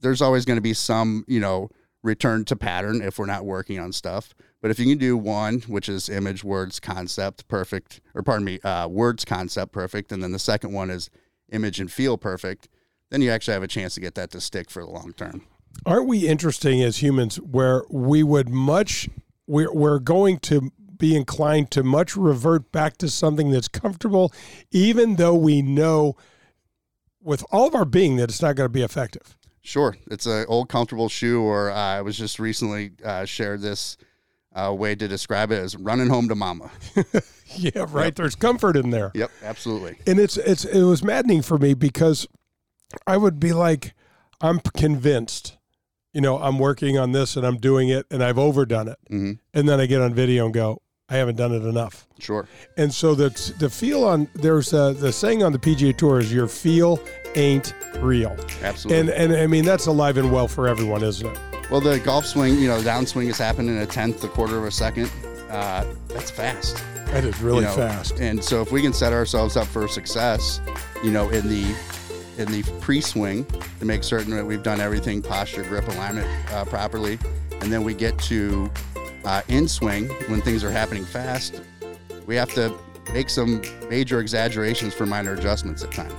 [0.00, 1.70] there's always going to be some, you know,
[2.02, 4.34] return to pattern if we're not working on stuff.
[4.60, 8.60] But if you can do one, which is image, words, concept, perfect, or pardon me,
[8.60, 11.10] uh, words, concept, perfect, and then the second one is
[11.50, 12.68] image and feel perfect,
[13.10, 15.46] then you actually have a chance to get that to stick for the long term.
[15.86, 19.08] Aren't we interesting as humans where we would much,
[19.46, 24.32] we're, we're going to be inclined to much revert back to something that's comfortable,
[24.70, 26.16] even though we know
[27.22, 29.36] with all of our being that it's not going to be effective.
[29.62, 33.98] Sure, it's an old comfortable shoe, or uh, I was just recently uh, shared this
[34.54, 36.70] uh, way to describe it as running home to mama.
[37.56, 38.06] yeah, right.
[38.06, 38.14] Yep.
[38.14, 39.12] There's comfort in there.
[39.14, 39.98] Yep, absolutely.
[40.06, 42.26] And it's it's it was maddening for me because
[43.06, 43.94] I would be like,
[44.40, 45.58] I'm convinced,
[46.12, 49.32] you know, I'm working on this and I'm doing it and I've overdone it, mm-hmm.
[49.52, 52.06] and then I get on video and go, I haven't done it enough.
[52.18, 52.46] Sure.
[52.76, 56.32] And so the the feel on there's a, the saying on the PGA Tour is
[56.32, 57.00] your feel
[57.34, 58.36] ain't real.
[58.62, 59.00] Absolutely.
[59.00, 61.38] And and I mean that's alive and well for everyone, isn't it?
[61.70, 64.56] Well, the golf swing, you know, the downswing has happened in a tenth, a quarter
[64.56, 65.10] of a second.
[65.50, 66.82] Uh, that's fast.
[67.06, 68.20] That is really you know, fast.
[68.20, 70.60] And so if we can set ourselves up for success,
[71.02, 71.74] you know, in the
[72.36, 73.44] in the pre-swing
[73.80, 77.18] to make certain that we've done everything posture, grip, alignment uh, properly,
[77.60, 78.70] and then we get to
[79.28, 81.60] uh, in swing when things are happening fast,
[82.26, 82.74] we have to
[83.12, 83.60] make some
[83.90, 86.14] major exaggerations for minor adjustments at times.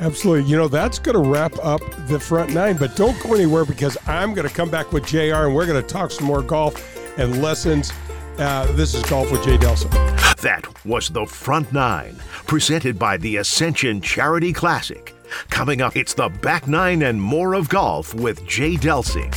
[0.00, 0.50] Absolutely.
[0.50, 3.96] You know, that's going to wrap up the front nine, but don't go anywhere because
[4.08, 6.98] I'm going to come back with JR and we're going to talk some more golf
[7.16, 7.92] and lessons.
[8.38, 9.90] Uh, this is Golf with Jay Delsing.
[10.40, 12.16] That was the front nine,
[12.48, 15.14] presented by the Ascension Charity Classic.
[15.50, 19.32] Coming up, it's the back nine and more of golf with Jay Delsing.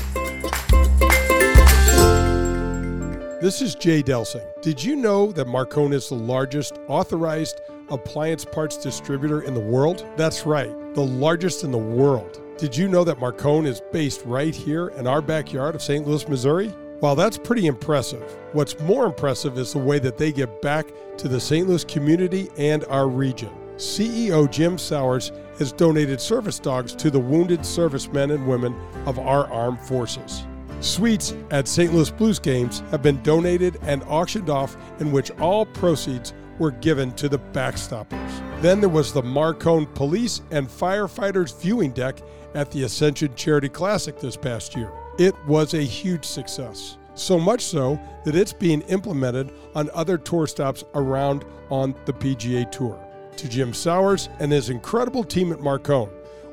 [3.45, 4.43] This is Jay Delsing.
[4.63, 10.03] Did you know that Marcone is the largest authorized appliance parts distributor in the world?
[10.17, 12.41] That's right, the largest in the world.
[12.57, 16.07] Did you know that Marcone is based right here in our backyard of St.
[16.07, 16.69] Louis, Missouri?
[17.01, 21.27] While that's pretty impressive, what's more impressive is the way that they give back to
[21.27, 21.67] the St.
[21.67, 23.51] Louis community and our region.
[23.77, 29.45] CEO Jim Sowers has donated service dogs to the wounded servicemen and women of our
[29.53, 30.47] armed forces.
[30.85, 31.91] Suites at St.
[31.91, 37.11] Louis Blues games have been donated and auctioned off, in which all proceeds were given
[37.13, 38.61] to the backstoppers.
[38.61, 42.19] Then there was the Marcone Police and Firefighters viewing deck
[42.53, 44.91] at the Ascension Charity Classic this past year.
[45.17, 46.97] It was a huge success.
[47.15, 52.71] So much so that it's being implemented on other tour stops around on the PGA
[52.71, 52.99] Tour.
[53.37, 56.11] To Jim Sowers and his incredible team at Marcone,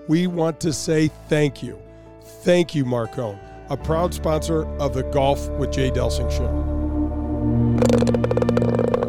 [0.08, 1.78] we want to say thank you.
[2.22, 3.38] Thank you, Marcone
[3.72, 6.52] a proud sponsor of the Golf with Jay Delsing show.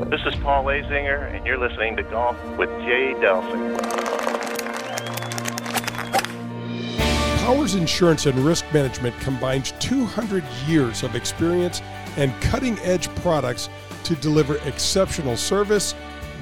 [0.09, 3.77] This is Paul Azinger, and you're listening to Golf with Jay Delsing.
[7.39, 11.81] Powers Insurance and Risk Management combines 200 years of experience
[12.15, 13.67] and cutting edge products
[14.05, 15.93] to deliver exceptional service,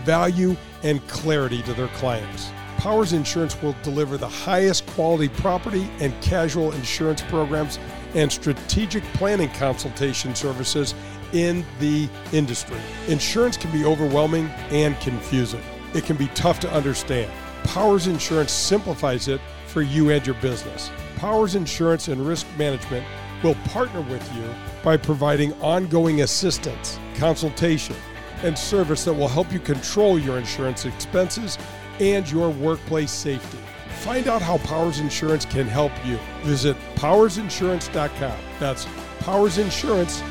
[0.03, 2.51] value, and clarity to their clients.
[2.77, 7.79] Powers Insurance will deliver the highest quality property and casual insurance programs
[8.13, 10.93] and strategic planning consultation services
[11.34, 12.78] in the industry.
[13.08, 15.62] Insurance can be overwhelming and confusing.
[15.93, 17.32] It can be tough to understand.
[17.63, 20.89] Powers Insurance simplifies it for you and your business.
[21.15, 23.06] Powers Insurance and Risk Management
[23.43, 24.43] will partner with you
[24.84, 27.95] by providing ongoing assistance, consultation,
[28.43, 31.58] and service that will help you control your insurance expenses
[32.00, 33.60] and your workplace safety.
[34.01, 36.17] Find out how Powers Insurance can help you.
[36.41, 38.39] Visit powersinsurance.com.
[38.59, 38.85] That's
[39.19, 40.30] powersinsurance.com.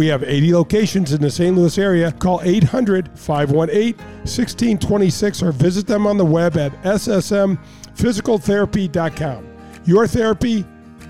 [0.00, 1.54] We have 80 locations in the St.
[1.54, 2.10] Louis area.
[2.10, 9.46] Call 800 518 1626 or visit them on the web at ssmphysicaltherapy.com.
[9.84, 10.64] Your therapy,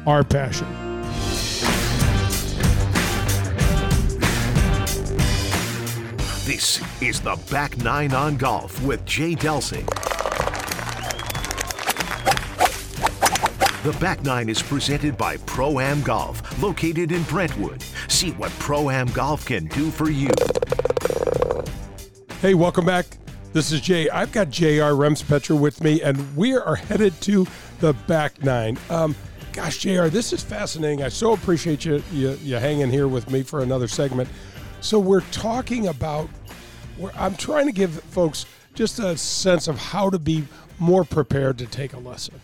[0.08, 0.66] our passion.
[6.44, 9.86] This is the Back Nine on Golf with Jay Delsing.
[13.82, 17.82] The Back Nine is presented by Pro Am Golf, located in Brentwood.
[18.20, 20.28] See what Pro Am Golf can do for you.
[22.42, 23.06] Hey, welcome back.
[23.54, 24.10] This is Jay.
[24.10, 27.46] I've got JR Remspecher with me, and we are headed to
[27.78, 28.76] the Back Nine.
[28.90, 29.16] Um,
[29.54, 31.02] gosh, JR, this is fascinating.
[31.02, 34.28] I so appreciate you, you, you hanging here with me for another segment.
[34.82, 36.28] So we're talking about
[36.98, 40.46] where I'm trying to give folks just a sense of how to be
[40.78, 42.38] more prepared to take a lesson.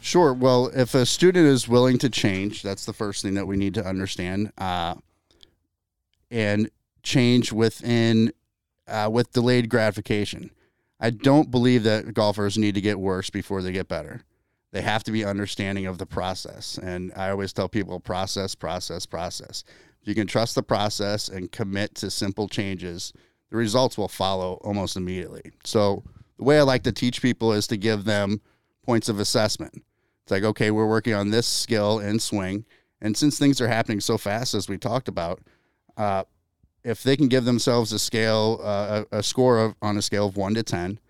[0.00, 0.32] Sure.
[0.32, 3.74] Well, if a student is willing to change, that's the first thing that we need
[3.74, 4.94] to understand, uh,
[6.30, 6.70] and
[7.02, 8.32] change within
[8.88, 10.50] uh, with delayed gratification.
[10.98, 14.22] I don't believe that golfers need to get worse before they get better.
[14.72, 16.78] they have to be understanding of the process.
[16.78, 19.64] And I always tell people process, process, process.
[20.00, 23.12] If you can trust the process and commit to simple changes,
[23.50, 25.50] the results will follow almost immediately.
[25.64, 26.04] So
[26.38, 28.40] the way I like to teach people is to give them
[28.84, 29.82] points of assessment.
[30.30, 32.64] It's like, okay, we're working on this skill in swing.
[33.00, 35.40] And since things are happening so fast, as we talked about,
[35.96, 36.22] uh,
[36.84, 40.26] if they can give themselves a scale, uh, a, a score of, on a scale
[40.28, 41.00] of one to 10,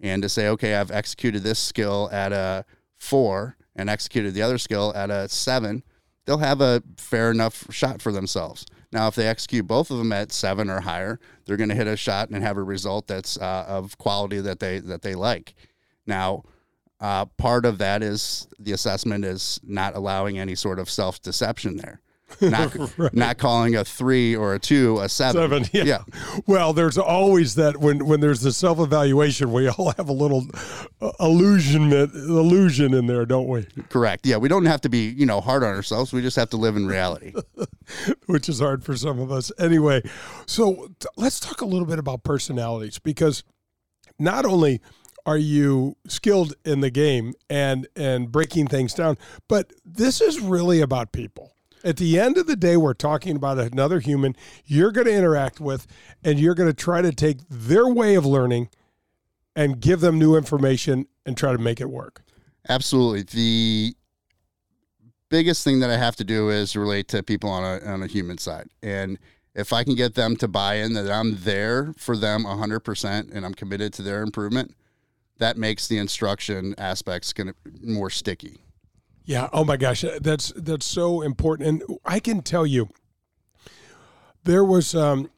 [0.00, 2.64] and to say, okay, I've executed this skill at a
[2.96, 5.82] four and executed the other skill at a seven,
[6.24, 8.64] they'll have a fair enough shot for themselves.
[8.90, 11.88] Now, if they execute both of them at seven or higher, they're going to hit
[11.88, 15.52] a shot and have a result that's uh, of quality that they that they like.
[16.06, 16.44] Now,
[17.02, 21.76] uh, part of that is the assessment is not allowing any sort of self deception
[21.76, 22.00] there
[22.40, 23.12] not right.
[23.14, 25.42] not calling a three or a two a seven.
[25.42, 25.84] Seven, yeah.
[25.84, 26.40] yeah.
[26.46, 30.46] Well, there's always that when when there's the self evaluation, we all have a little
[31.00, 33.66] uh, illusion illusion in there, don't we?
[33.88, 34.26] Correct.
[34.26, 36.12] Yeah, we don't have to be you know hard on ourselves.
[36.12, 37.34] We just have to live in reality,
[38.26, 39.52] which is hard for some of us.
[39.58, 40.02] Anyway,
[40.46, 43.44] so t- let's talk a little bit about personalities because
[44.18, 44.80] not only
[45.26, 49.16] are you skilled in the game and and breaking things down
[49.48, 51.52] but this is really about people
[51.84, 55.60] at the end of the day, we're talking about another human you're going to interact
[55.60, 55.86] with,
[56.22, 58.68] and you're going to try to take their way of learning
[59.54, 62.22] and give them new information and try to make it work.
[62.68, 63.22] Absolutely.
[63.22, 63.94] The
[65.28, 68.06] biggest thing that I have to do is relate to people on a, on a
[68.06, 68.68] human side.
[68.82, 69.18] And
[69.54, 73.44] if I can get them to buy in that I'm there for them 100% and
[73.44, 74.74] I'm committed to their improvement,
[75.38, 78.64] that makes the instruction aspects going to more sticky.
[79.24, 79.48] Yeah.
[79.52, 81.68] Oh my gosh, that's that's so important.
[81.68, 82.88] And I can tell you,
[84.44, 85.30] there was um,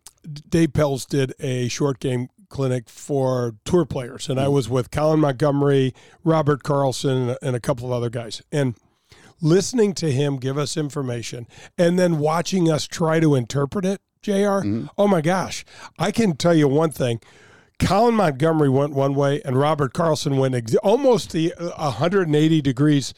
[0.48, 5.20] Dave Pelz did a short game clinic for tour players, and I was with Colin
[5.20, 5.92] Montgomerie,
[6.22, 8.74] Robert Karlsson, and a couple of other guys, and
[9.40, 14.00] listening to him give us information, and then watching us try to interpret it.
[14.22, 14.32] Jr.
[14.32, 14.86] Mm-hmm.
[14.96, 15.66] Oh my gosh,
[15.98, 17.20] I can tell you one thing.
[17.78, 23.14] Colin Montgomerie went one way, and Robert Karlsson went ex- almost the 180 uh, degrees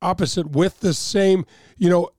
[0.00, 2.10] opposite with the same, you know,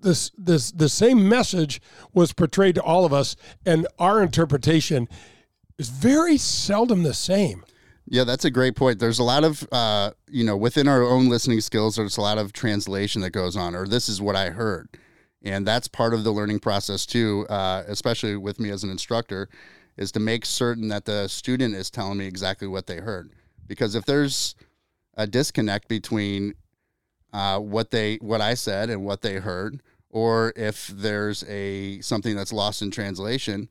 [0.00, 1.80] this this the same message
[2.12, 5.08] was portrayed to all of us, and our interpretation
[5.78, 7.64] is very seldom the same.
[8.08, 9.00] Yeah, that's a great point.
[9.00, 12.38] There's a lot of, uh, you know, within our own listening skills, there's a lot
[12.38, 14.88] of translation that goes on, or this is what I heard.
[15.42, 19.48] And that's part of the learning process too, uh, especially with me as an instructor,
[19.96, 23.32] is to make certain that the student is telling me exactly what they heard.
[23.66, 24.54] Because if there's
[25.14, 26.54] a disconnect between
[27.32, 32.36] uh, what they what I said and what they heard, or if there's a something
[32.36, 33.68] that's lost in translation,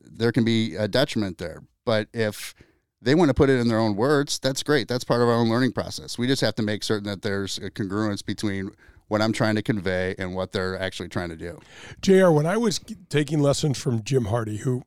[0.00, 1.62] there can be a detriment there.
[1.84, 2.54] But if
[3.00, 4.88] they want to put it in their own words, that's great.
[4.88, 6.18] That's part of our own learning process.
[6.18, 8.72] We just have to make certain that there's a congruence between
[9.06, 11.58] what I'm trying to convey and what they're actually trying to do.
[12.02, 14.82] JR, when I was taking lessons from Jim Hardy, who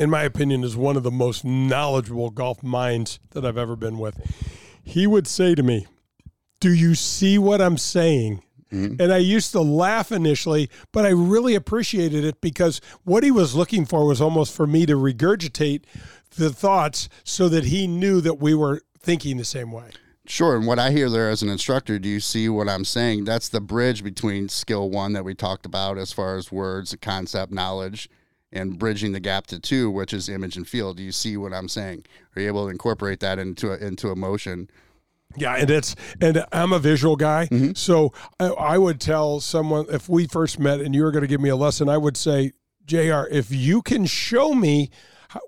[0.00, 3.98] in my opinion is one of the most knowledgeable golf minds that I've ever been
[3.98, 4.18] with,
[4.82, 5.86] he would say to me,
[6.58, 8.42] do you see what I'm saying?
[8.72, 9.00] Mm-hmm.
[9.00, 13.54] And I used to laugh initially, but I really appreciated it because what he was
[13.54, 15.82] looking for was almost for me to regurgitate
[16.36, 19.90] the thoughts so that he knew that we were thinking the same way.
[20.24, 20.56] Sure.
[20.56, 23.24] And what I hear there as an instructor, do you see what I'm saying?
[23.24, 27.52] That's the bridge between skill one that we talked about as far as words, concept,
[27.52, 28.08] knowledge,
[28.52, 30.94] and bridging the gap to two, which is image and feel.
[30.94, 32.04] Do you see what I'm saying?
[32.34, 34.70] Are you able to incorporate that into a, into emotion?
[35.36, 37.74] Yeah, and it's and I'm a visual guy, mm-hmm.
[37.74, 41.28] so I, I, would tell someone if we first met and you were going to
[41.28, 42.50] give me a lesson, I would say,
[42.84, 43.28] Jr.
[43.30, 44.90] If you can show me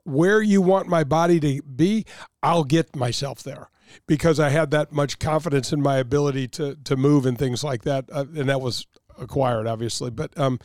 [0.04, 2.06] where you want my body to be,
[2.44, 3.70] I'll get myself there
[4.06, 7.82] because I had that much confidence in my ability to to move and things like
[7.82, 8.86] that, uh, and that was
[9.18, 10.10] acquired, obviously.
[10.10, 10.60] But um,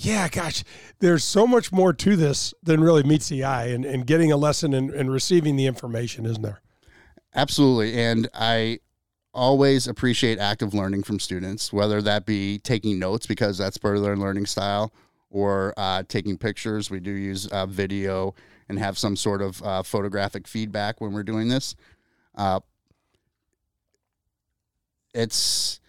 [0.00, 0.62] yeah, gosh,
[1.00, 4.36] there's so much more to this than really meets the eye, and, and getting a
[4.36, 6.60] lesson and, and receiving the information, isn't there?
[7.34, 8.00] Absolutely.
[8.00, 8.78] And I
[9.34, 14.02] always appreciate active learning from students, whether that be taking notes because that's part of
[14.02, 14.92] their learning style
[15.30, 16.90] or uh, taking pictures.
[16.90, 18.36] We do use uh, video
[18.68, 21.74] and have some sort of uh, photographic feedback when we're doing this.
[22.36, 22.60] Uh,
[25.12, 25.80] it's,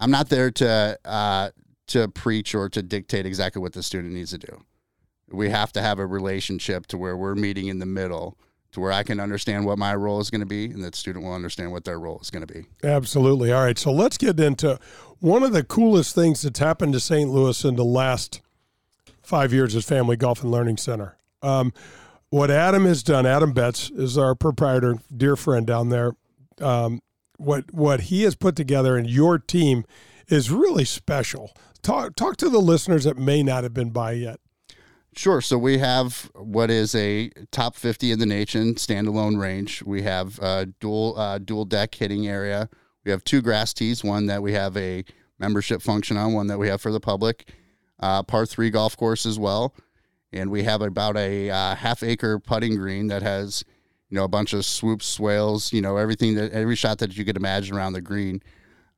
[0.00, 1.50] I'm not there to, uh,
[1.92, 4.64] to preach or to dictate exactly what the student needs to do.
[5.30, 8.38] We have to have a relationship to where we're meeting in the middle
[8.72, 11.24] to where I can understand what my role is going to be and that student
[11.24, 12.64] will understand what their role is going to be.
[12.82, 13.52] Absolutely.
[13.52, 13.78] All right.
[13.78, 14.78] So let's get into
[15.20, 17.30] one of the coolest things that's happened to St.
[17.30, 18.40] Louis in the last
[19.22, 21.16] five years is Family Golf and Learning Center.
[21.42, 21.72] Um,
[22.30, 26.12] what Adam has done, Adam Betts is our proprietor, dear friend down there.
[26.60, 27.02] Um,
[27.36, 29.84] what what he has put together and your team
[30.28, 31.52] is really special.
[31.82, 34.38] Talk talk to the listeners that may not have been by yet.
[35.14, 35.40] Sure.
[35.40, 39.82] So we have what is a top 50 in the nation standalone range.
[39.82, 42.70] We have a dual uh, dual deck hitting area.
[43.04, 45.04] We have two grass tees, one that we have a
[45.40, 47.52] membership function on, one that we have for the public.
[47.98, 49.74] Uh, par three golf course as well,
[50.32, 53.64] and we have about a uh, half acre putting green that has
[54.08, 57.24] you know a bunch of swoops, swales, you know everything that every shot that you
[57.24, 58.40] could imagine around the green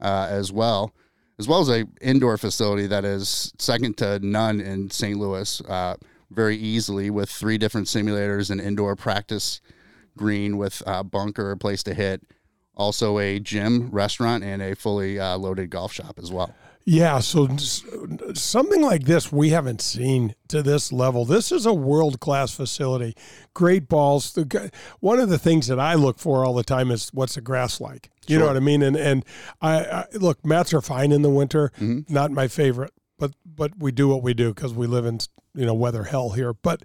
[0.00, 0.94] uh, as well
[1.38, 5.18] as well as a indoor facility that is second to none in St.
[5.18, 5.96] Louis, uh,
[6.30, 9.60] very easily with three different simulators, an indoor practice
[10.16, 12.22] green with a bunker, a place to hit,
[12.76, 16.54] also a gym, restaurant, and a fully uh, loaded golf shop as well.
[16.86, 17.48] Yeah, so
[18.34, 21.24] something like this we haven't seen to this level.
[21.24, 23.16] This is a world class facility.
[23.54, 24.38] Great balls.
[25.00, 27.80] One of the things that I look for all the time is what's the grass
[27.80, 28.10] like.
[28.26, 28.40] You sure.
[28.40, 28.82] know what I mean?
[28.82, 29.24] And and
[29.62, 31.72] I, I, look, mats are fine in the winter.
[31.80, 32.12] Mm-hmm.
[32.12, 35.20] Not my favorite, but but we do what we do because we live in
[35.54, 36.52] you know weather hell here.
[36.52, 36.82] But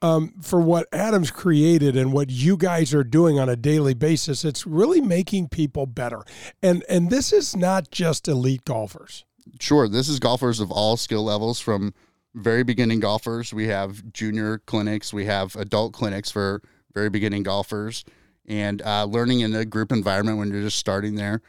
[0.00, 4.44] um, for what Adam's created and what you guys are doing on a daily basis,
[4.44, 6.22] it's really making people better.
[6.62, 9.24] And and this is not just elite golfers
[9.60, 11.94] sure, this is golfers of all skill levels from
[12.34, 13.52] very beginning golfers.
[13.52, 16.62] We have junior clinics, we have adult clinics for
[16.94, 18.04] very beginning golfers,
[18.46, 21.42] and uh, learning in a group environment when you're just starting there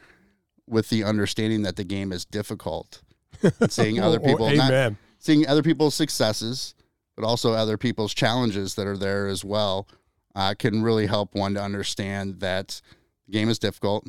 [0.66, 3.02] with the understanding that the game is difficult.
[3.68, 6.74] seeing other oh, people, not, seeing other people's successes,
[7.16, 9.88] but also other people's challenges that are there as well,
[10.34, 12.80] uh, can really help one to understand that
[13.26, 14.06] the game is difficult.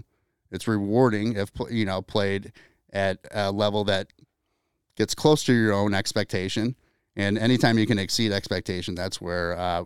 [0.52, 2.52] It's rewarding if you know played
[2.94, 4.08] at a level that
[4.96, 6.76] gets close to your own expectation.
[7.16, 9.84] And anytime you can exceed expectation, that's where uh,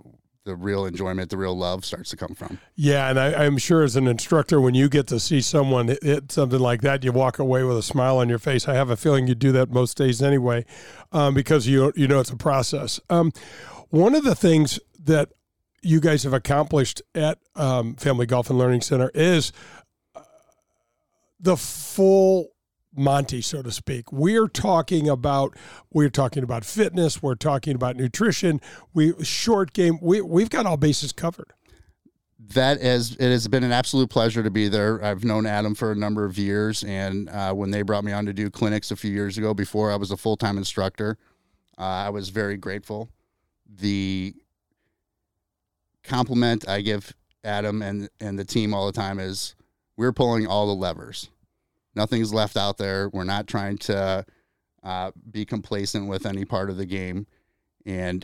[0.48, 2.60] the real enjoyment, the real love starts to come from.
[2.76, 6.32] Yeah, and I, am sure as an instructor, when you get to see someone hit
[6.32, 8.68] something like that, you walk away with a smile on your face.
[8.68, 10.66] I have a feeling you do that most days anyway,
[11.12, 13.00] um, because you you know it's a process.
[13.10, 13.32] Um,
[13.90, 15.30] one of the things that
[15.82, 19.52] you guys have accomplished at um, Family Golf and Learning Center is
[20.16, 20.22] uh,
[21.40, 22.52] the full
[22.98, 24.12] Monty, so to speak.
[24.12, 25.56] We're talking about
[25.92, 27.22] we're talking about fitness.
[27.22, 28.60] We're talking about nutrition.
[28.94, 30.00] We short game.
[30.02, 31.54] We we've got all bases covered.
[32.54, 35.04] That is, it has been an absolute pleasure to be there.
[35.04, 38.26] I've known Adam for a number of years, and uh, when they brought me on
[38.26, 41.18] to do clinics a few years ago, before I was a full time instructor,
[41.78, 43.10] uh, I was very grateful.
[43.68, 44.34] The
[46.04, 49.56] compliment I give Adam and and the team all the time is
[49.98, 51.30] we're pulling all the levers
[51.98, 53.10] Nothing's left out there.
[53.10, 54.24] We're not trying to
[54.84, 57.26] uh, be complacent with any part of the game,
[57.86, 58.24] and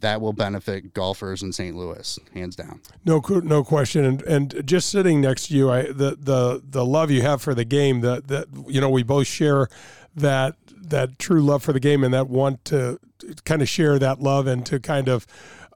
[0.00, 1.76] that will benefit golfers in St.
[1.76, 2.80] Louis, hands down.
[3.04, 4.04] No, no question.
[4.04, 7.52] And and just sitting next to you, I the the the love you have for
[7.52, 9.68] the game, that that you know we both share
[10.14, 13.00] that that true love for the game, and that want to
[13.44, 15.26] kind of share that love and to kind of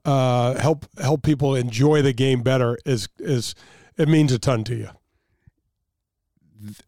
[0.04, 3.56] uh, help help people enjoy the game better is is
[3.96, 4.88] it means a ton to you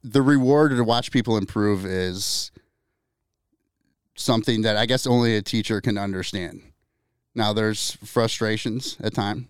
[0.03, 2.51] the reward to watch people improve is
[4.15, 6.63] something that I guess only a teacher can understand.
[7.35, 9.49] Now, there's frustrations at time.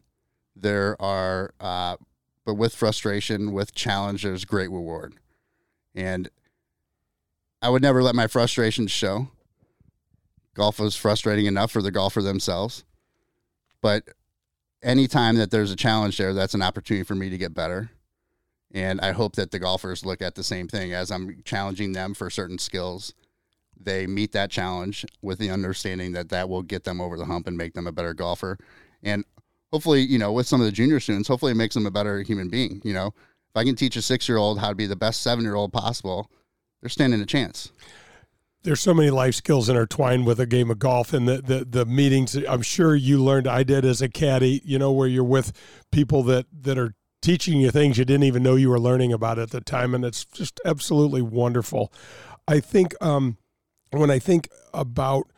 [0.56, 1.96] There are, uh,
[2.44, 5.14] but with frustration, with challenge, there's great reward.
[5.94, 6.30] And
[7.60, 9.28] I would never let my frustrations show.
[10.54, 12.84] Golf was frustrating enough for the golfer themselves.
[13.82, 14.04] But
[14.82, 17.90] anytime that there's a challenge there, that's an opportunity for me to get better.
[18.74, 22.12] And I hope that the golfers look at the same thing as I'm challenging them
[22.12, 23.14] for certain skills.
[23.80, 27.46] They meet that challenge with the understanding that that will get them over the hump
[27.46, 28.58] and make them a better golfer.
[29.02, 29.24] And
[29.72, 32.20] hopefully, you know, with some of the junior students, hopefully it makes them a better
[32.22, 32.82] human being.
[32.84, 35.22] You know, if I can teach a six year old how to be the best
[35.22, 36.28] seven year old possible,
[36.82, 37.70] they're standing a chance
[38.64, 41.84] there's so many life skills intertwined with a game of golf and the, the, the
[41.84, 45.52] meetings I'm sure you learned I did as a caddy, you know, where you're with
[45.92, 46.94] people that, that are
[47.24, 50.04] teaching you things you didn't even know you were learning about at the time, and
[50.04, 51.90] it's just absolutely wonderful.
[52.46, 53.38] I think um,
[53.90, 55.28] when I think about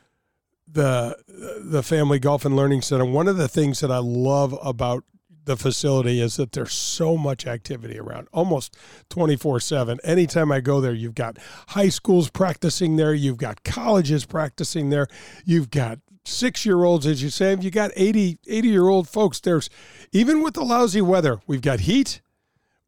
[0.67, 1.17] the
[1.63, 5.05] the Family Golf and Learning Center, one of the things that I love about
[5.45, 8.77] the facility is that there's so much activity around almost
[9.11, 14.27] 24 7 anytime i go there you've got high schools practicing there you've got colleges
[14.27, 15.07] practicing there
[15.45, 19.09] you've got six year olds, as you say, if you got 80, 80 year old
[19.09, 19.71] folks, there's
[20.13, 22.21] even with the lousy weather, we've got heat,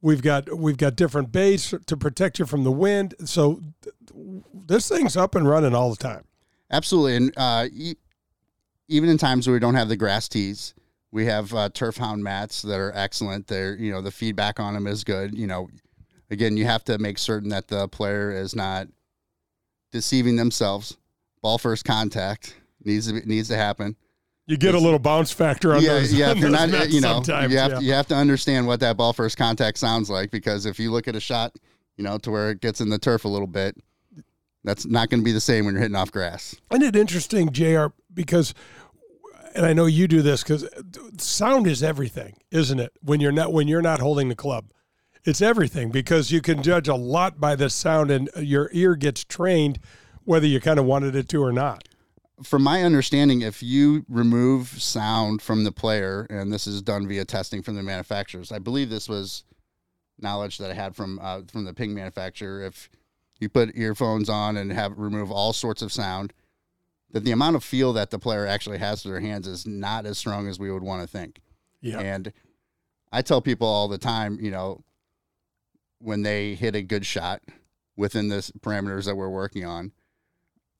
[0.00, 3.14] we've got we've got different bays to protect you from the wind.
[3.24, 3.62] So
[4.54, 6.24] this thing's up and running all the time.
[6.70, 7.96] Absolutely, and uh, e-
[8.88, 10.74] even in times where we don't have the grass tees,
[11.10, 13.46] we have uh, turf hound mats that are excellent.
[13.46, 15.36] They're you know the feedback on them is good.
[15.36, 15.68] You know,
[16.30, 18.88] again, you have to make certain that the player is not
[19.90, 20.96] deceiving themselves.
[21.40, 23.96] Ball first contact needs to be, needs to happen.
[24.46, 26.12] You get a little bounce factor on yeah, those.
[26.12, 26.30] yeah.
[26.30, 27.68] If you're not, you know, you have yeah.
[27.68, 30.90] to, you have to understand what that ball first contact sounds like because if you
[30.90, 31.54] look at a shot,
[31.98, 33.76] you know, to where it gets in the turf a little bit,
[34.64, 36.56] that's not going to be the same when you're hitting off grass.
[36.70, 37.86] Isn't it interesting, Jr.
[38.12, 38.54] Because,
[39.54, 40.66] and I know you do this because
[41.18, 42.92] sound is everything, isn't it?
[43.02, 44.70] When you're not when you're not holding the club,
[45.24, 49.24] it's everything because you can judge a lot by the sound, and your ear gets
[49.24, 49.78] trained
[50.24, 51.86] whether you kind of wanted it to or not.
[52.42, 57.24] From my understanding, if you remove sound from the player, and this is done via
[57.24, 59.44] testing from the manufacturers, I believe this was
[60.20, 62.62] knowledge that I had from uh, from the ping manufacturer.
[62.62, 62.90] If
[63.40, 66.32] you put earphones on and have remove all sorts of sound,
[67.10, 70.06] that the amount of feel that the player actually has to their hands is not
[70.06, 71.40] as strong as we would want to think.
[71.80, 72.00] Yeah.
[72.00, 72.32] And
[73.12, 74.84] I tell people all the time, you know,
[76.00, 77.42] when they hit a good shot
[77.96, 79.92] within the parameters that we're working on,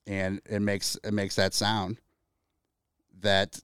[0.08, 2.00] and it makes it makes that sound,
[3.20, 3.60] that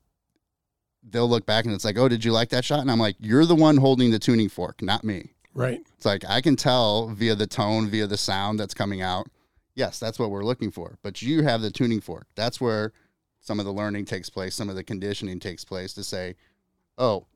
[1.03, 2.80] they'll look back and it's like, oh, did you like that shot?
[2.80, 5.32] And I'm like, you're the one holding the tuning fork, not me.
[5.55, 5.80] Right.
[5.97, 9.28] It's like I can tell via the tone, via the sound that's coming out.
[9.74, 10.99] Yes, that's what we're looking for.
[11.03, 12.26] But you have the tuning fork.
[12.36, 12.92] That's where
[13.40, 16.36] some of the learning takes place, some of the conditioning takes place to say,
[16.97, 17.26] oh,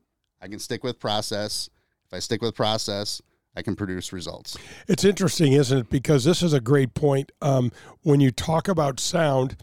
[0.41, 1.69] I can stick with process.
[2.07, 3.21] If I stick with process,
[3.55, 4.57] I can produce results.
[4.87, 5.89] It's interesting, isn't it?
[5.89, 7.31] Because this is a great point.
[7.41, 7.71] Um,
[8.03, 9.57] when you talk about sound,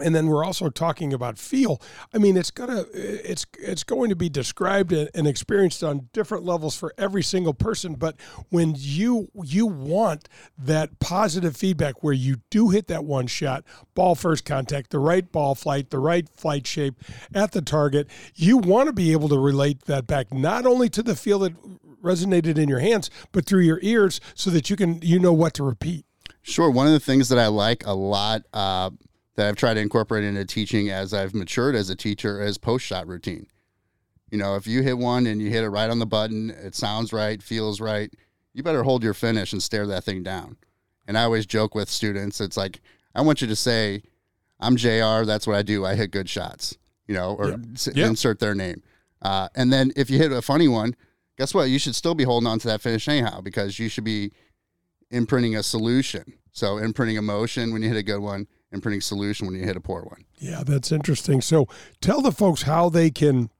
[0.00, 1.80] and then we're also talking about feel.
[2.12, 6.76] I mean, it's gonna it's it's going to be described and experienced on different levels
[6.76, 7.94] for every single person.
[7.94, 8.16] But
[8.50, 13.64] when you you want that positive feedback where you do hit that one shot,
[13.94, 16.94] ball first contact, the right ball flight, the right flight shape
[17.34, 21.02] at the target, you want to be able to relate that back not only to
[21.02, 21.54] the feel that
[22.02, 25.54] resonated in your hands, but through your ears, so that you can you know what
[25.54, 26.04] to repeat.
[26.42, 26.70] Sure.
[26.70, 28.90] One of the things that I like a lot uh,
[29.34, 32.84] that I've tried to incorporate into teaching as I've matured as a teacher is post
[32.86, 33.46] shot routine.
[34.30, 36.74] You know, if you hit one and you hit it right on the button, it
[36.74, 38.12] sounds right, feels right,
[38.52, 40.56] you better hold your finish and stare that thing down.
[41.06, 42.80] And I always joke with students, it's like,
[43.14, 44.02] I want you to say,
[44.60, 45.86] I'm JR, that's what I do.
[45.86, 46.76] I hit good shots,
[47.06, 47.96] you know, or Yep.
[47.96, 48.82] insert their name.
[49.22, 50.94] Uh, and then if you hit a funny one,
[51.38, 51.70] guess what?
[51.70, 54.32] You should still be holding on to that finish anyhow because you should be
[55.10, 56.34] imprinting a solution.
[56.52, 59.80] So imprinting emotion when you hit a good one, imprinting solution when you hit a
[59.80, 60.24] poor one.
[60.38, 61.40] Yeah, that's interesting.
[61.40, 61.66] So
[62.00, 63.50] tell the folks how they can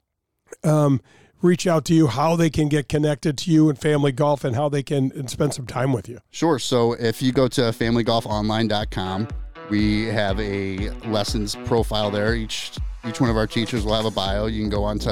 [0.64, 1.00] um,
[1.40, 4.56] reach out to you, how they can get connected to you and Family Golf, and
[4.56, 6.18] how they can and spend some time with you.
[6.30, 6.58] Sure.
[6.58, 9.28] So if you go to familygolfonline.com,
[9.70, 12.34] we have a lessons profile there.
[12.34, 12.72] Each
[13.06, 14.46] each one of our teachers will have a bio.
[14.46, 15.10] You can go onto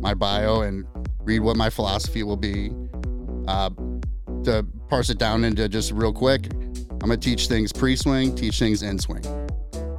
[0.00, 0.84] my bio and
[1.22, 2.72] read what my philosophy will be.
[3.46, 3.70] Uh,
[4.44, 8.82] to parse it down into just real quick, I'm gonna teach things pre-swing, teach things
[8.82, 9.22] in swing.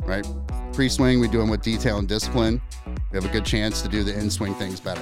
[0.06, 0.26] Right?
[0.74, 2.62] Pre-swing, we do them with detail and discipline.
[3.12, 5.02] We have a good chance to do the in-swing things better.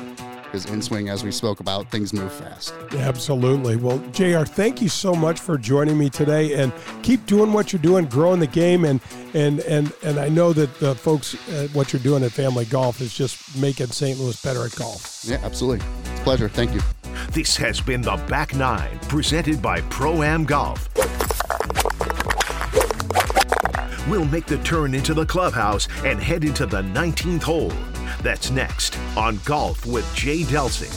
[0.49, 2.73] Because in-swing, as we spoke about, things move fast.
[2.93, 3.75] Absolutely.
[3.75, 6.73] Well, JR, thank you so much for joining me today and
[7.03, 8.83] keep doing what you're doing, growing the game.
[8.83, 8.99] And,
[9.35, 12.99] and, and, and I know that the folks, uh, what you're doing at Family Golf
[12.99, 14.19] is just making St.
[14.19, 15.23] Louis better at golf.
[15.23, 15.85] Yeah, absolutely.
[16.05, 16.49] It's a pleasure.
[16.49, 16.81] Thank you.
[17.31, 20.89] This has been the Back Nine, presented by Pro Am Golf.
[24.09, 27.71] We'll make the turn into the clubhouse and head into the 19th hole.
[28.21, 30.89] That's next on Golf with Jay Delsing.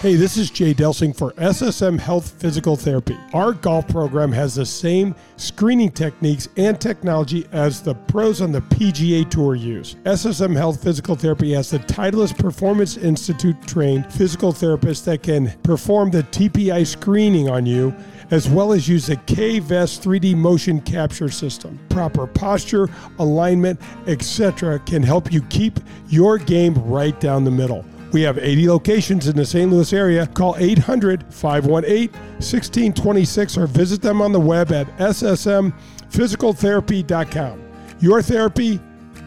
[0.00, 3.18] Hey, this is Jay Delsing for SSM Health Physical Therapy.
[3.34, 8.62] Our golf program has the same screening techniques and technology as the pros on the
[8.62, 9.96] PGA Tour use.
[10.04, 16.10] SSM Health Physical Therapy has the Titleist Performance Institute trained physical therapists that can perform
[16.10, 17.94] the TPI screening on you
[18.30, 21.78] as well as use the K-Vest 3D motion capture system.
[21.88, 24.78] Proper posture, alignment, etc.
[24.80, 27.84] can help you keep your game right down the middle.
[28.12, 29.70] We have 80 locations in the St.
[29.70, 30.26] Louis area.
[30.26, 37.62] Call 800 518 1626 or visit them on the web at ssmphysicaltherapy.com.
[38.00, 38.80] Your therapy,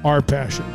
[0.03, 0.65] our passion.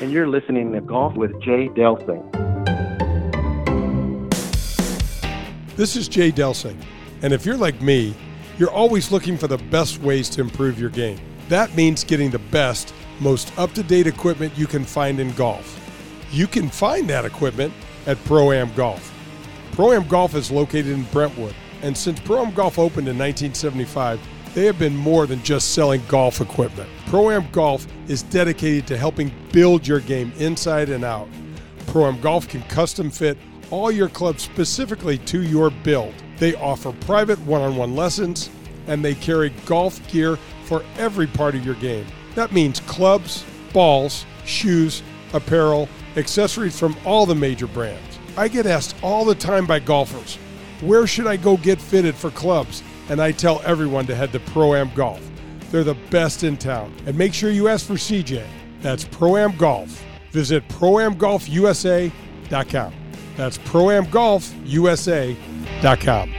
[0.02, 2.26] And you're listening to Golf with Jay Delsing.
[5.76, 6.76] This is Jay Delsing,
[7.22, 8.16] and if you're like me,
[8.58, 11.20] you're always looking for the best ways to improve your game.
[11.50, 15.80] That means getting the best, most up to date equipment you can find in golf.
[16.32, 17.72] You can find that equipment
[18.08, 19.14] at Pro Am Golf.
[19.74, 24.20] Pro Am Golf is located in Brentwood, and since Pro Am Golf opened in 1975,
[24.54, 26.90] they have been more than just selling golf equipment.
[27.08, 31.28] Pro Am Golf is dedicated to helping build your game inside and out.
[31.88, 33.38] Pro Am Golf can custom fit
[33.70, 36.14] all your clubs specifically to your build.
[36.38, 38.50] They offer private one on one lessons
[38.88, 42.06] and they carry golf gear for every part of your game.
[42.36, 45.88] That means clubs, balls, shoes, apparel,
[46.18, 48.20] accessories from all the major brands.
[48.38, 50.36] I get asked all the time by golfers,
[50.82, 52.84] where should I go get fitted for clubs?
[53.12, 55.22] And I tell everyone to head to Pro Am Golf.
[55.70, 56.96] They're the best in town.
[57.06, 58.46] And make sure you ask for CJ.
[58.82, 60.02] That's Pro Am Golf.
[60.32, 62.94] Visit proamgolfusa.com.
[63.36, 66.34] That's proamgolfusa.com.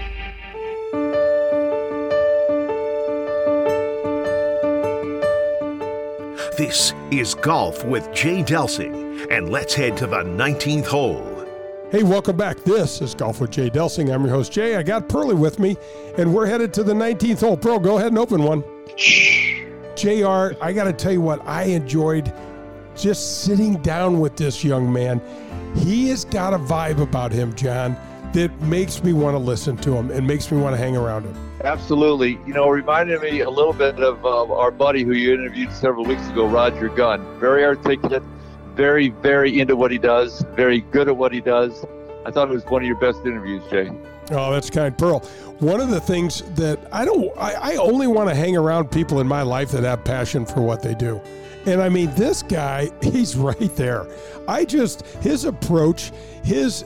[6.56, 11.31] This is Golf with Jay Delsing, and let's head to the 19th hole.
[11.92, 12.56] Hey, welcome back.
[12.64, 14.14] This is Golf with Jay Delsing.
[14.14, 14.76] I'm your host, Jay.
[14.76, 15.76] I got Pearly with me,
[16.16, 17.54] and we're headed to the 19th hole.
[17.54, 18.64] Pearl, go ahead and open one.
[19.94, 22.32] JR, I got to tell you what, I enjoyed
[22.96, 25.20] just sitting down with this young man.
[25.76, 27.94] He has got a vibe about him, John,
[28.32, 31.24] that makes me want to listen to him and makes me want to hang around
[31.24, 31.50] him.
[31.62, 32.40] Absolutely.
[32.46, 36.06] You know, reminded me a little bit of uh, our buddy who you interviewed several
[36.06, 37.38] weeks ago, Roger Gunn.
[37.38, 38.22] Very articulate,
[38.74, 41.84] very, very into what he does, very good at what he does.
[42.24, 43.90] I thought it was one of your best interviews, Jay.
[44.30, 45.20] Oh, that's kind, Pearl.
[45.58, 49.20] One of the things that I don't, I, I only want to hang around people
[49.20, 51.20] in my life that have passion for what they do.
[51.66, 54.06] And I mean, this guy, he's right there.
[54.48, 56.12] I just, his approach,
[56.42, 56.84] his,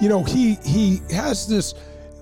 [0.00, 1.74] you know, he he has this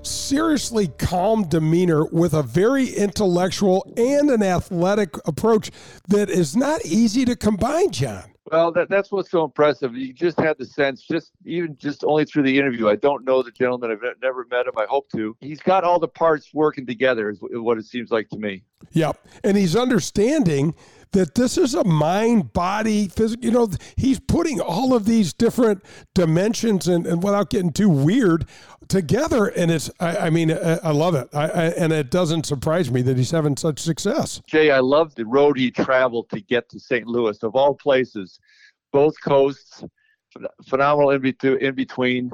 [0.02, 5.70] seriously calm demeanor with a very intellectual and an athletic approach
[6.08, 8.29] that is not easy to combine, John.
[8.50, 9.94] Well, that, that's what's so impressive.
[9.94, 12.88] You just had the sense, just even just only through the interview.
[12.88, 13.92] I don't know the gentleman.
[13.92, 14.72] I've never met him.
[14.76, 15.36] I hope to.
[15.40, 18.64] He's got all the parts working together, is what it seems like to me.
[18.92, 20.74] Yep, and he's understanding
[21.12, 23.44] that this is a mind, body, physical.
[23.44, 25.84] You know, he's putting all of these different
[26.14, 28.46] dimensions and, and without getting too weird
[28.90, 29.46] together.
[29.46, 31.28] And it's, I, I mean, I, I, love it.
[31.32, 34.42] I, and it doesn't surprise me that he's having such success.
[34.46, 37.06] Jay, I love the road he traveled to get to St.
[37.06, 38.38] Louis, of all places,
[38.92, 39.82] both coasts,
[40.68, 42.30] phenomenal in, between, in between.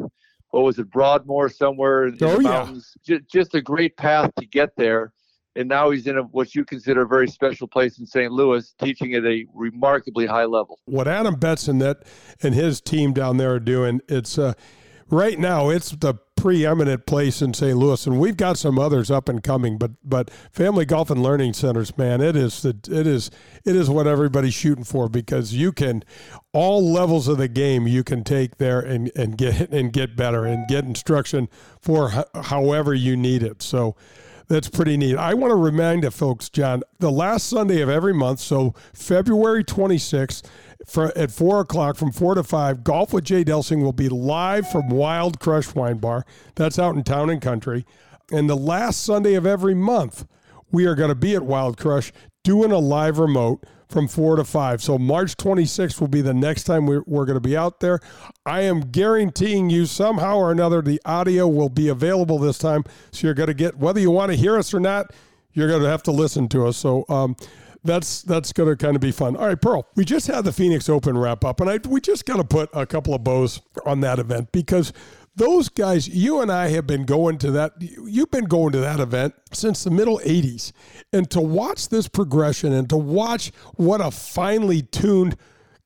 [0.50, 2.96] What was it, Broadmoor somewhere in oh, the mountains?
[3.04, 3.18] Yeah.
[3.18, 5.12] Just, just a great path to get there
[5.56, 8.30] and now he's in a, what you consider a very special place in St.
[8.30, 10.78] Louis, teaching at a remarkably high level.
[10.84, 12.04] What Adam Betts and that
[12.42, 14.52] and his team down there are doing, it's uh,
[15.10, 17.76] right now it's the preeminent place in St.
[17.76, 19.78] Louis, and we've got some others up and coming.
[19.78, 23.30] But but Family Golf and Learning Centers, man, it is the it is
[23.64, 26.04] it is what everybody's shooting for because you can
[26.52, 30.44] all levels of the game you can take there and and get and get better
[30.44, 31.48] and get instruction
[31.80, 33.62] for however you need it.
[33.62, 33.96] So
[34.48, 35.16] that's pretty neat.
[35.16, 39.64] I want to remind you, folks, John, the last Sunday of every month, so February
[39.64, 40.44] 26th,
[40.86, 44.70] for, at 4 o'clock from 4 to 5, Golf with Jay Delsing will be live
[44.70, 46.24] from Wild Crush Wine Bar.
[46.54, 47.84] That's out in Town and Country.
[48.30, 50.26] And the last Sunday of every month,
[50.70, 52.12] we are going to be at Wild Crush
[52.44, 54.82] doing a live remote from 4 to 5.
[54.82, 58.00] So March 26th will be the next time we're, we're going to be out there.
[58.44, 62.84] I am guaranteeing you somehow or another the audio will be available this time.
[63.10, 65.12] So you're going to get, whether you want to hear us or not,
[65.52, 66.76] you're going to have to listen to us.
[66.76, 67.36] So, um,
[67.86, 69.36] that's that's going to kind of be fun.
[69.36, 69.86] All right, Pearl.
[69.94, 72.68] We just had the Phoenix Open wrap up, and I we just got to put
[72.72, 74.92] a couple of bows on that event because
[75.36, 79.00] those guys, you and I have been going to that, you've been going to that
[79.00, 80.72] event since the middle 80s.
[81.12, 85.36] And to watch this progression and to watch what a finely tuned,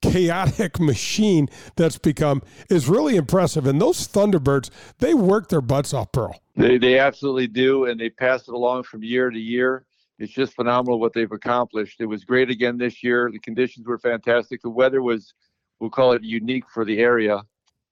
[0.03, 3.67] chaotic machine that's become is really impressive.
[3.67, 6.41] And those Thunderbirds, they work their butts off, Pearl.
[6.57, 7.87] They, they absolutely do.
[7.87, 9.85] And they pass it along from year to year.
[10.21, 12.01] It's just phenomenal what they've accomplished.
[12.01, 13.31] It was great again this year.
[13.33, 14.63] The conditions were fantastic.
[14.63, 15.35] The weather was,
[15.81, 17.43] we'll call it unique for the area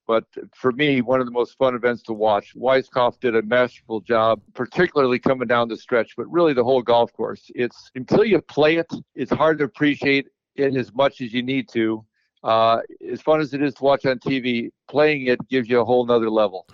[0.09, 0.25] but
[0.55, 2.55] for me, one of the most fun events to watch.
[2.57, 7.13] Weiskopf did a masterful job, particularly coming down the stretch, but really the whole golf
[7.13, 7.51] course.
[7.55, 11.69] It's until you play it, it's hard to appreciate it as much as you need
[11.75, 12.05] to.
[12.43, 12.79] Uh,
[13.13, 16.07] as fun as it is to watch on TV, playing it gives you a whole
[16.07, 16.67] nother level.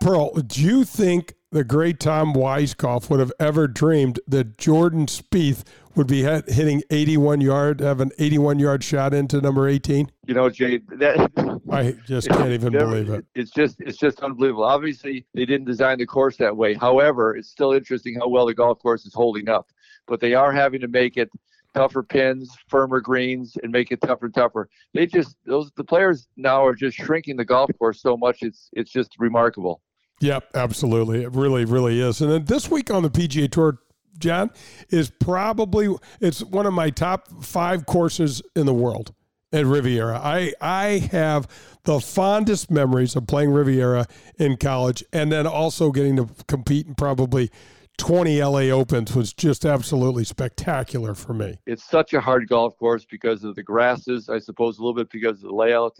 [0.00, 5.64] Pearl, do you think the great Tom Weiskopf would have ever dreamed that Jordan Spieth
[5.94, 10.10] would be hitting 81 yard, have an 81 yard shot into number 18?
[10.26, 13.26] You know, Jay, that I just can't even never, believe it.
[13.34, 14.64] It's just it's just unbelievable.
[14.64, 16.74] Obviously, they didn't design the course that way.
[16.74, 19.68] However, it's still interesting how well the golf course is holding up.
[20.06, 21.30] But they are having to make it
[21.74, 24.68] tougher pins, firmer greens, and make it tougher and tougher.
[24.94, 28.42] They just those the players now are just shrinking the golf course so much.
[28.42, 29.80] It's it's just remarkable.
[30.20, 31.22] Yep, absolutely.
[31.22, 32.20] It really, really is.
[32.20, 33.78] And then this week on the PGA Tour,
[34.18, 34.50] John,
[34.90, 39.14] is probably it's one of my top five courses in the world
[39.52, 40.18] at Riviera.
[40.18, 41.48] I I have
[41.84, 44.06] the fondest memories of playing Riviera
[44.38, 47.50] in college, and then also getting to compete in probably
[47.98, 51.58] 20 LA Opens was just absolutely spectacular for me.
[51.66, 55.10] It's such a hard golf course because of the grasses, I suppose a little bit
[55.10, 55.96] because of the layout,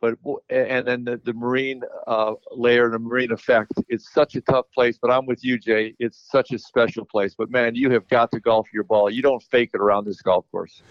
[0.00, 0.14] but
[0.48, 3.72] and then the, the marine uh, layer and the marine effect.
[3.88, 5.94] It's such a tough place, but I'm with you, Jay.
[5.98, 7.34] It's such a special place.
[7.36, 9.10] But man, you have got to golf your ball.
[9.10, 10.82] You don't fake it around this golf course.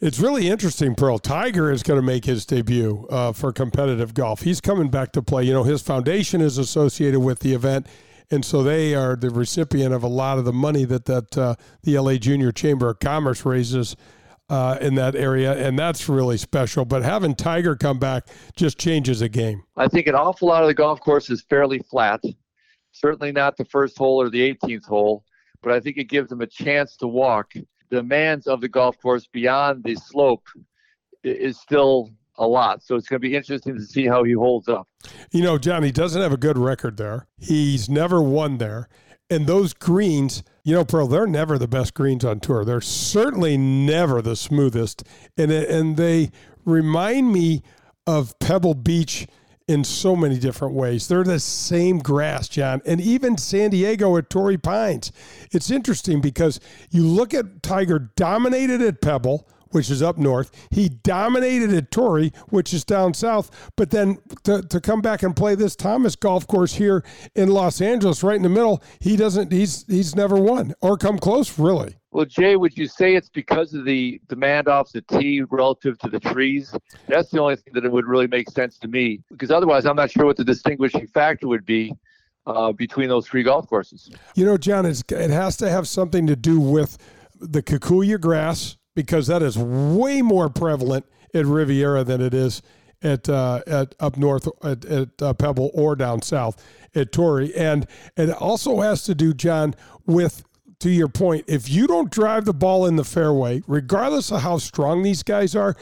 [0.00, 1.18] It's really interesting, Pearl.
[1.18, 4.42] Tiger is going to make his debut uh, for competitive golf.
[4.42, 5.42] He's coming back to play.
[5.42, 7.88] You know, his foundation is associated with the event
[8.30, 11.54] and so they are the recipient of a lot of the money that that uh,
[11.82, 13.96] the LA Junior Chamber of Commerce raises
[14.48, 16.84] uh, in that area, and that's really special.
[16.84, 19.62] But having Tiger come back just changes the game.
[19.76, 22.22] I think an awful lot of the golf course is fairly flat.
[22.92, 25.24] Certainly not the first hole or the 18th hole,
[25.62, 27.52] but I think it gives them a chance to walk.
[27.90, 30.46] The demands of the golf course beyond the slope
[31.22, 32.82] is still a lot.
[32.82, 34.88] So it's going to be interesting to see how he holds up.
[35.30, 37.26] You know, John, he doesn't have a good record there.
[37.38, 38.88] He's never won there.
[39.30, 42.64] And those greens, you know, Pearl, they're never the best greens on tour.
[42.64, 45.04] They're certainly never the smoothest.
[45.36, 46.30] And, and they
[46.64, 47.62] remind me
[48.06, 49.26] of Pebble Beach
[49.68, 51.06] in so many different ways.
[51.08, 52.80] They're the same grass, John.
[52.86, 55.12] And even San Diego at Torrey Pines.
[55.52, 56.58] It's interesting because
[56.90, 60.50] you look at Tiger dominated at Pebble which is up north.
[60.70, 63.70] He dominated at Torrey, which is down south.
[63.76, 67.04] But then to, to come back and play this Thomas golf course here
[67.34, 69.52] in Los Angeles, right in the middle, he doesn't.
[69.52, 71.96] He's he's never won or come close, really.
[72.10, 76.08] Well, Jay, would you say it's because of the demand off the tee relative to
[76.08, 76.74] the trees?
[77.06, 79.20] That's the only thing that it would really make sense to me.
[79.30, 81.92] Because otherwise, I'm not sure what the distinguishing factor would be
[82.46, 84.10] uh, between those three golf courses.
[84.34, 86.96] You know, John, it has to have something to do with
[87.40, 92.62] the kikuyu grass because that is way more prevalent at Riviera than it is
[93.00, 96.60] at uh, at up north at, at uh, Pebble or down south
[96.96, 97.86] at Torrey, and
[98.16, 100.42] it also has to do, John, with
[100.80, 104.58] to your point, if you don't drive the ball in the fairway, regardless of how
[104.58, 105.76] strong these guys are,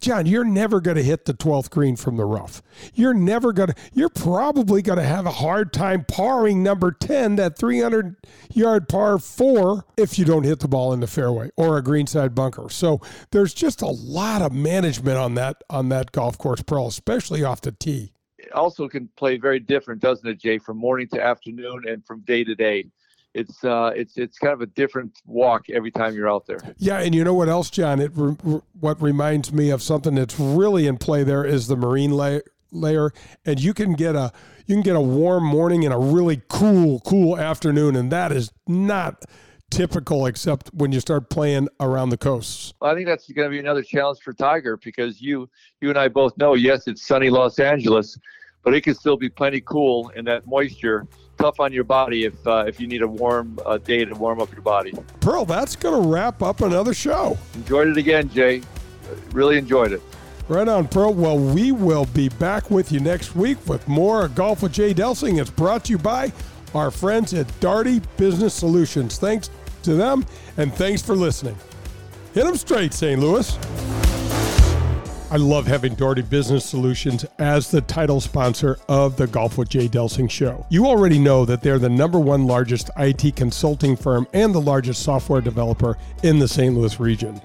[0.00, 2.62] John, you're never going to hit the 12th green from the rough.
[2.94, 7.36] You're never going to, you're probably going to have a hard time parring number 10,
[7.36, 8.16] that 300
[8.52, 12.34] yard par four, if you don't hit the ball in the fairway or a greenside
[12.34, 12.70] bunker.
[12.70, 13.00] So
[13.32, 17.60] there's just a lot of management on that, on that golf course, Pearl, especially off
[17.60, 18.12] the tee.
[18.38, 22.20] It also can play very different, doesn't it, Jay, from morning to afternoon and from
[22.20, 22.90] day to day
[23.34, 26.60] it's uh, it's it's kind of a different walk every time you're out there.
[26.78, 28.00] Yeah, and you know what else, John?
[28.00, 32.10] It re- what reminds me of something that's really in play there is the marine
[32.12, 33.12] layer, layer,
[33.44, 34.32] and you can get a
[34.66, 38.52] you can get a warm morning and a really cool cool afternoon, and that is
[38.66, 39.24] not
[39.70, 42.74] typical except when you start playing around the coasts.
[42.80, 45.48] Well, I think that's going to be another challenge for Tiger because you
[45.80, 48.18] you and I both know yes, it's sunny Los Angeles,
[48.62, 51.06] but it can still be plenty cool in that moisture
[51.38, 54.40] tough on your body if uh, if you need a warm uh, day to warm
[54.40, 54.92] up your body.
[55.20, 57.36] Pearl, that's going to wrap up another show.
[57.54, 58.62] Enjoyed it again, Jay.
[59.32, 60.00] Really enjoyed it.
[60.48, 61.14] Right on, Pearl.
[61.14, 65.40] Well, we will be back with you next week with more Golf with Jay Delsing.
[65.40, 66.32] It's brought to you by
[66.74, 69.18] our friends at Daugherty Business Solutions.
[69.18, 69.50] Thanks
[69.82, 70.24] to them,
[70.56, 71.56] and thanks for listening.
[72.34, 73.20] Hit them straight, St.
[73.20, 73.58] Louis.
[75.32, 79.88] I love having Daugherty Business Solutions as the title sponsor of the Golf with Jay
[79.88, 80.66] Delsing show.
[80.68, 85.02] You already know that they're the number one largest IT consulting firm and the largest
[85.02, 86.76] software developer in the St.
[86.76, 87.40] Louis region.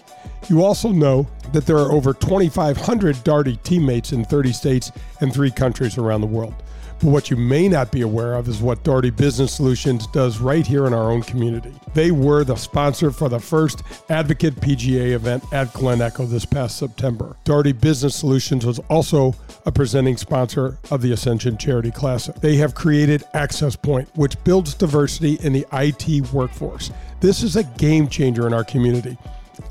[0.50, 5.50] You also know that there are over 2,500 Daugherty teammates in 30 states and three
[5.50, 6.56] countries around the world.
[7.00, 10.66] But what you may not be aware of is what Daugherty Business Solutions does right
[10.66, 11.72] here in our own community.
[11.94, 16.78] They were the sponsor for the first Advocate PGA event at Glen Echo this past
[16.78, 17.36] September.
[17.44, 19.36] Daugherty Business Solutions was also
[19.68, 22.34] a presenting sponsor of the Ascension Charity Classic.
[22.36, 26.90] They have created Access Point, which builds diversity in the IT workforce.
[27.20, 29.18] This is a game changer in our community.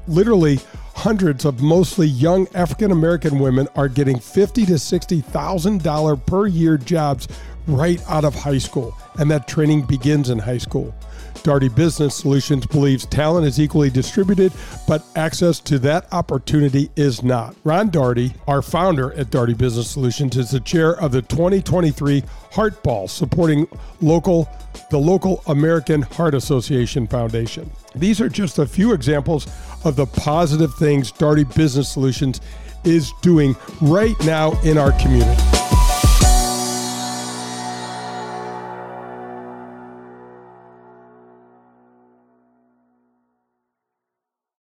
[0.06, 0.60] Literally,
[0.96, 6.46] hundreds of mostly young African American women are getting fifty to sixty thousand dollar per
[6.46, 7.28] year jobs
[7.66, 10.94] right out of high school, and that training begins in high school.
[11.42, 14.52] Daugherty Business Solutions believes talent is equally distributed,
[14.88, 17.54] but access to that opportunity is not.
[17.64, 22.22] Ron Daugherty, our founder at Daugherty Business Solutions, is the chair of the 2023
[22.52, 23.66] Heart Ball, supporting
[24.00, 24.48] local
[24.90, 27.70] the local American Heart Association Foundation.
[27.94, 29.46] These are just a few examples
[29.84, 32.40] of the positive things Daugherty Business Solutions
[32.84, 35.65] is doing right now in our community.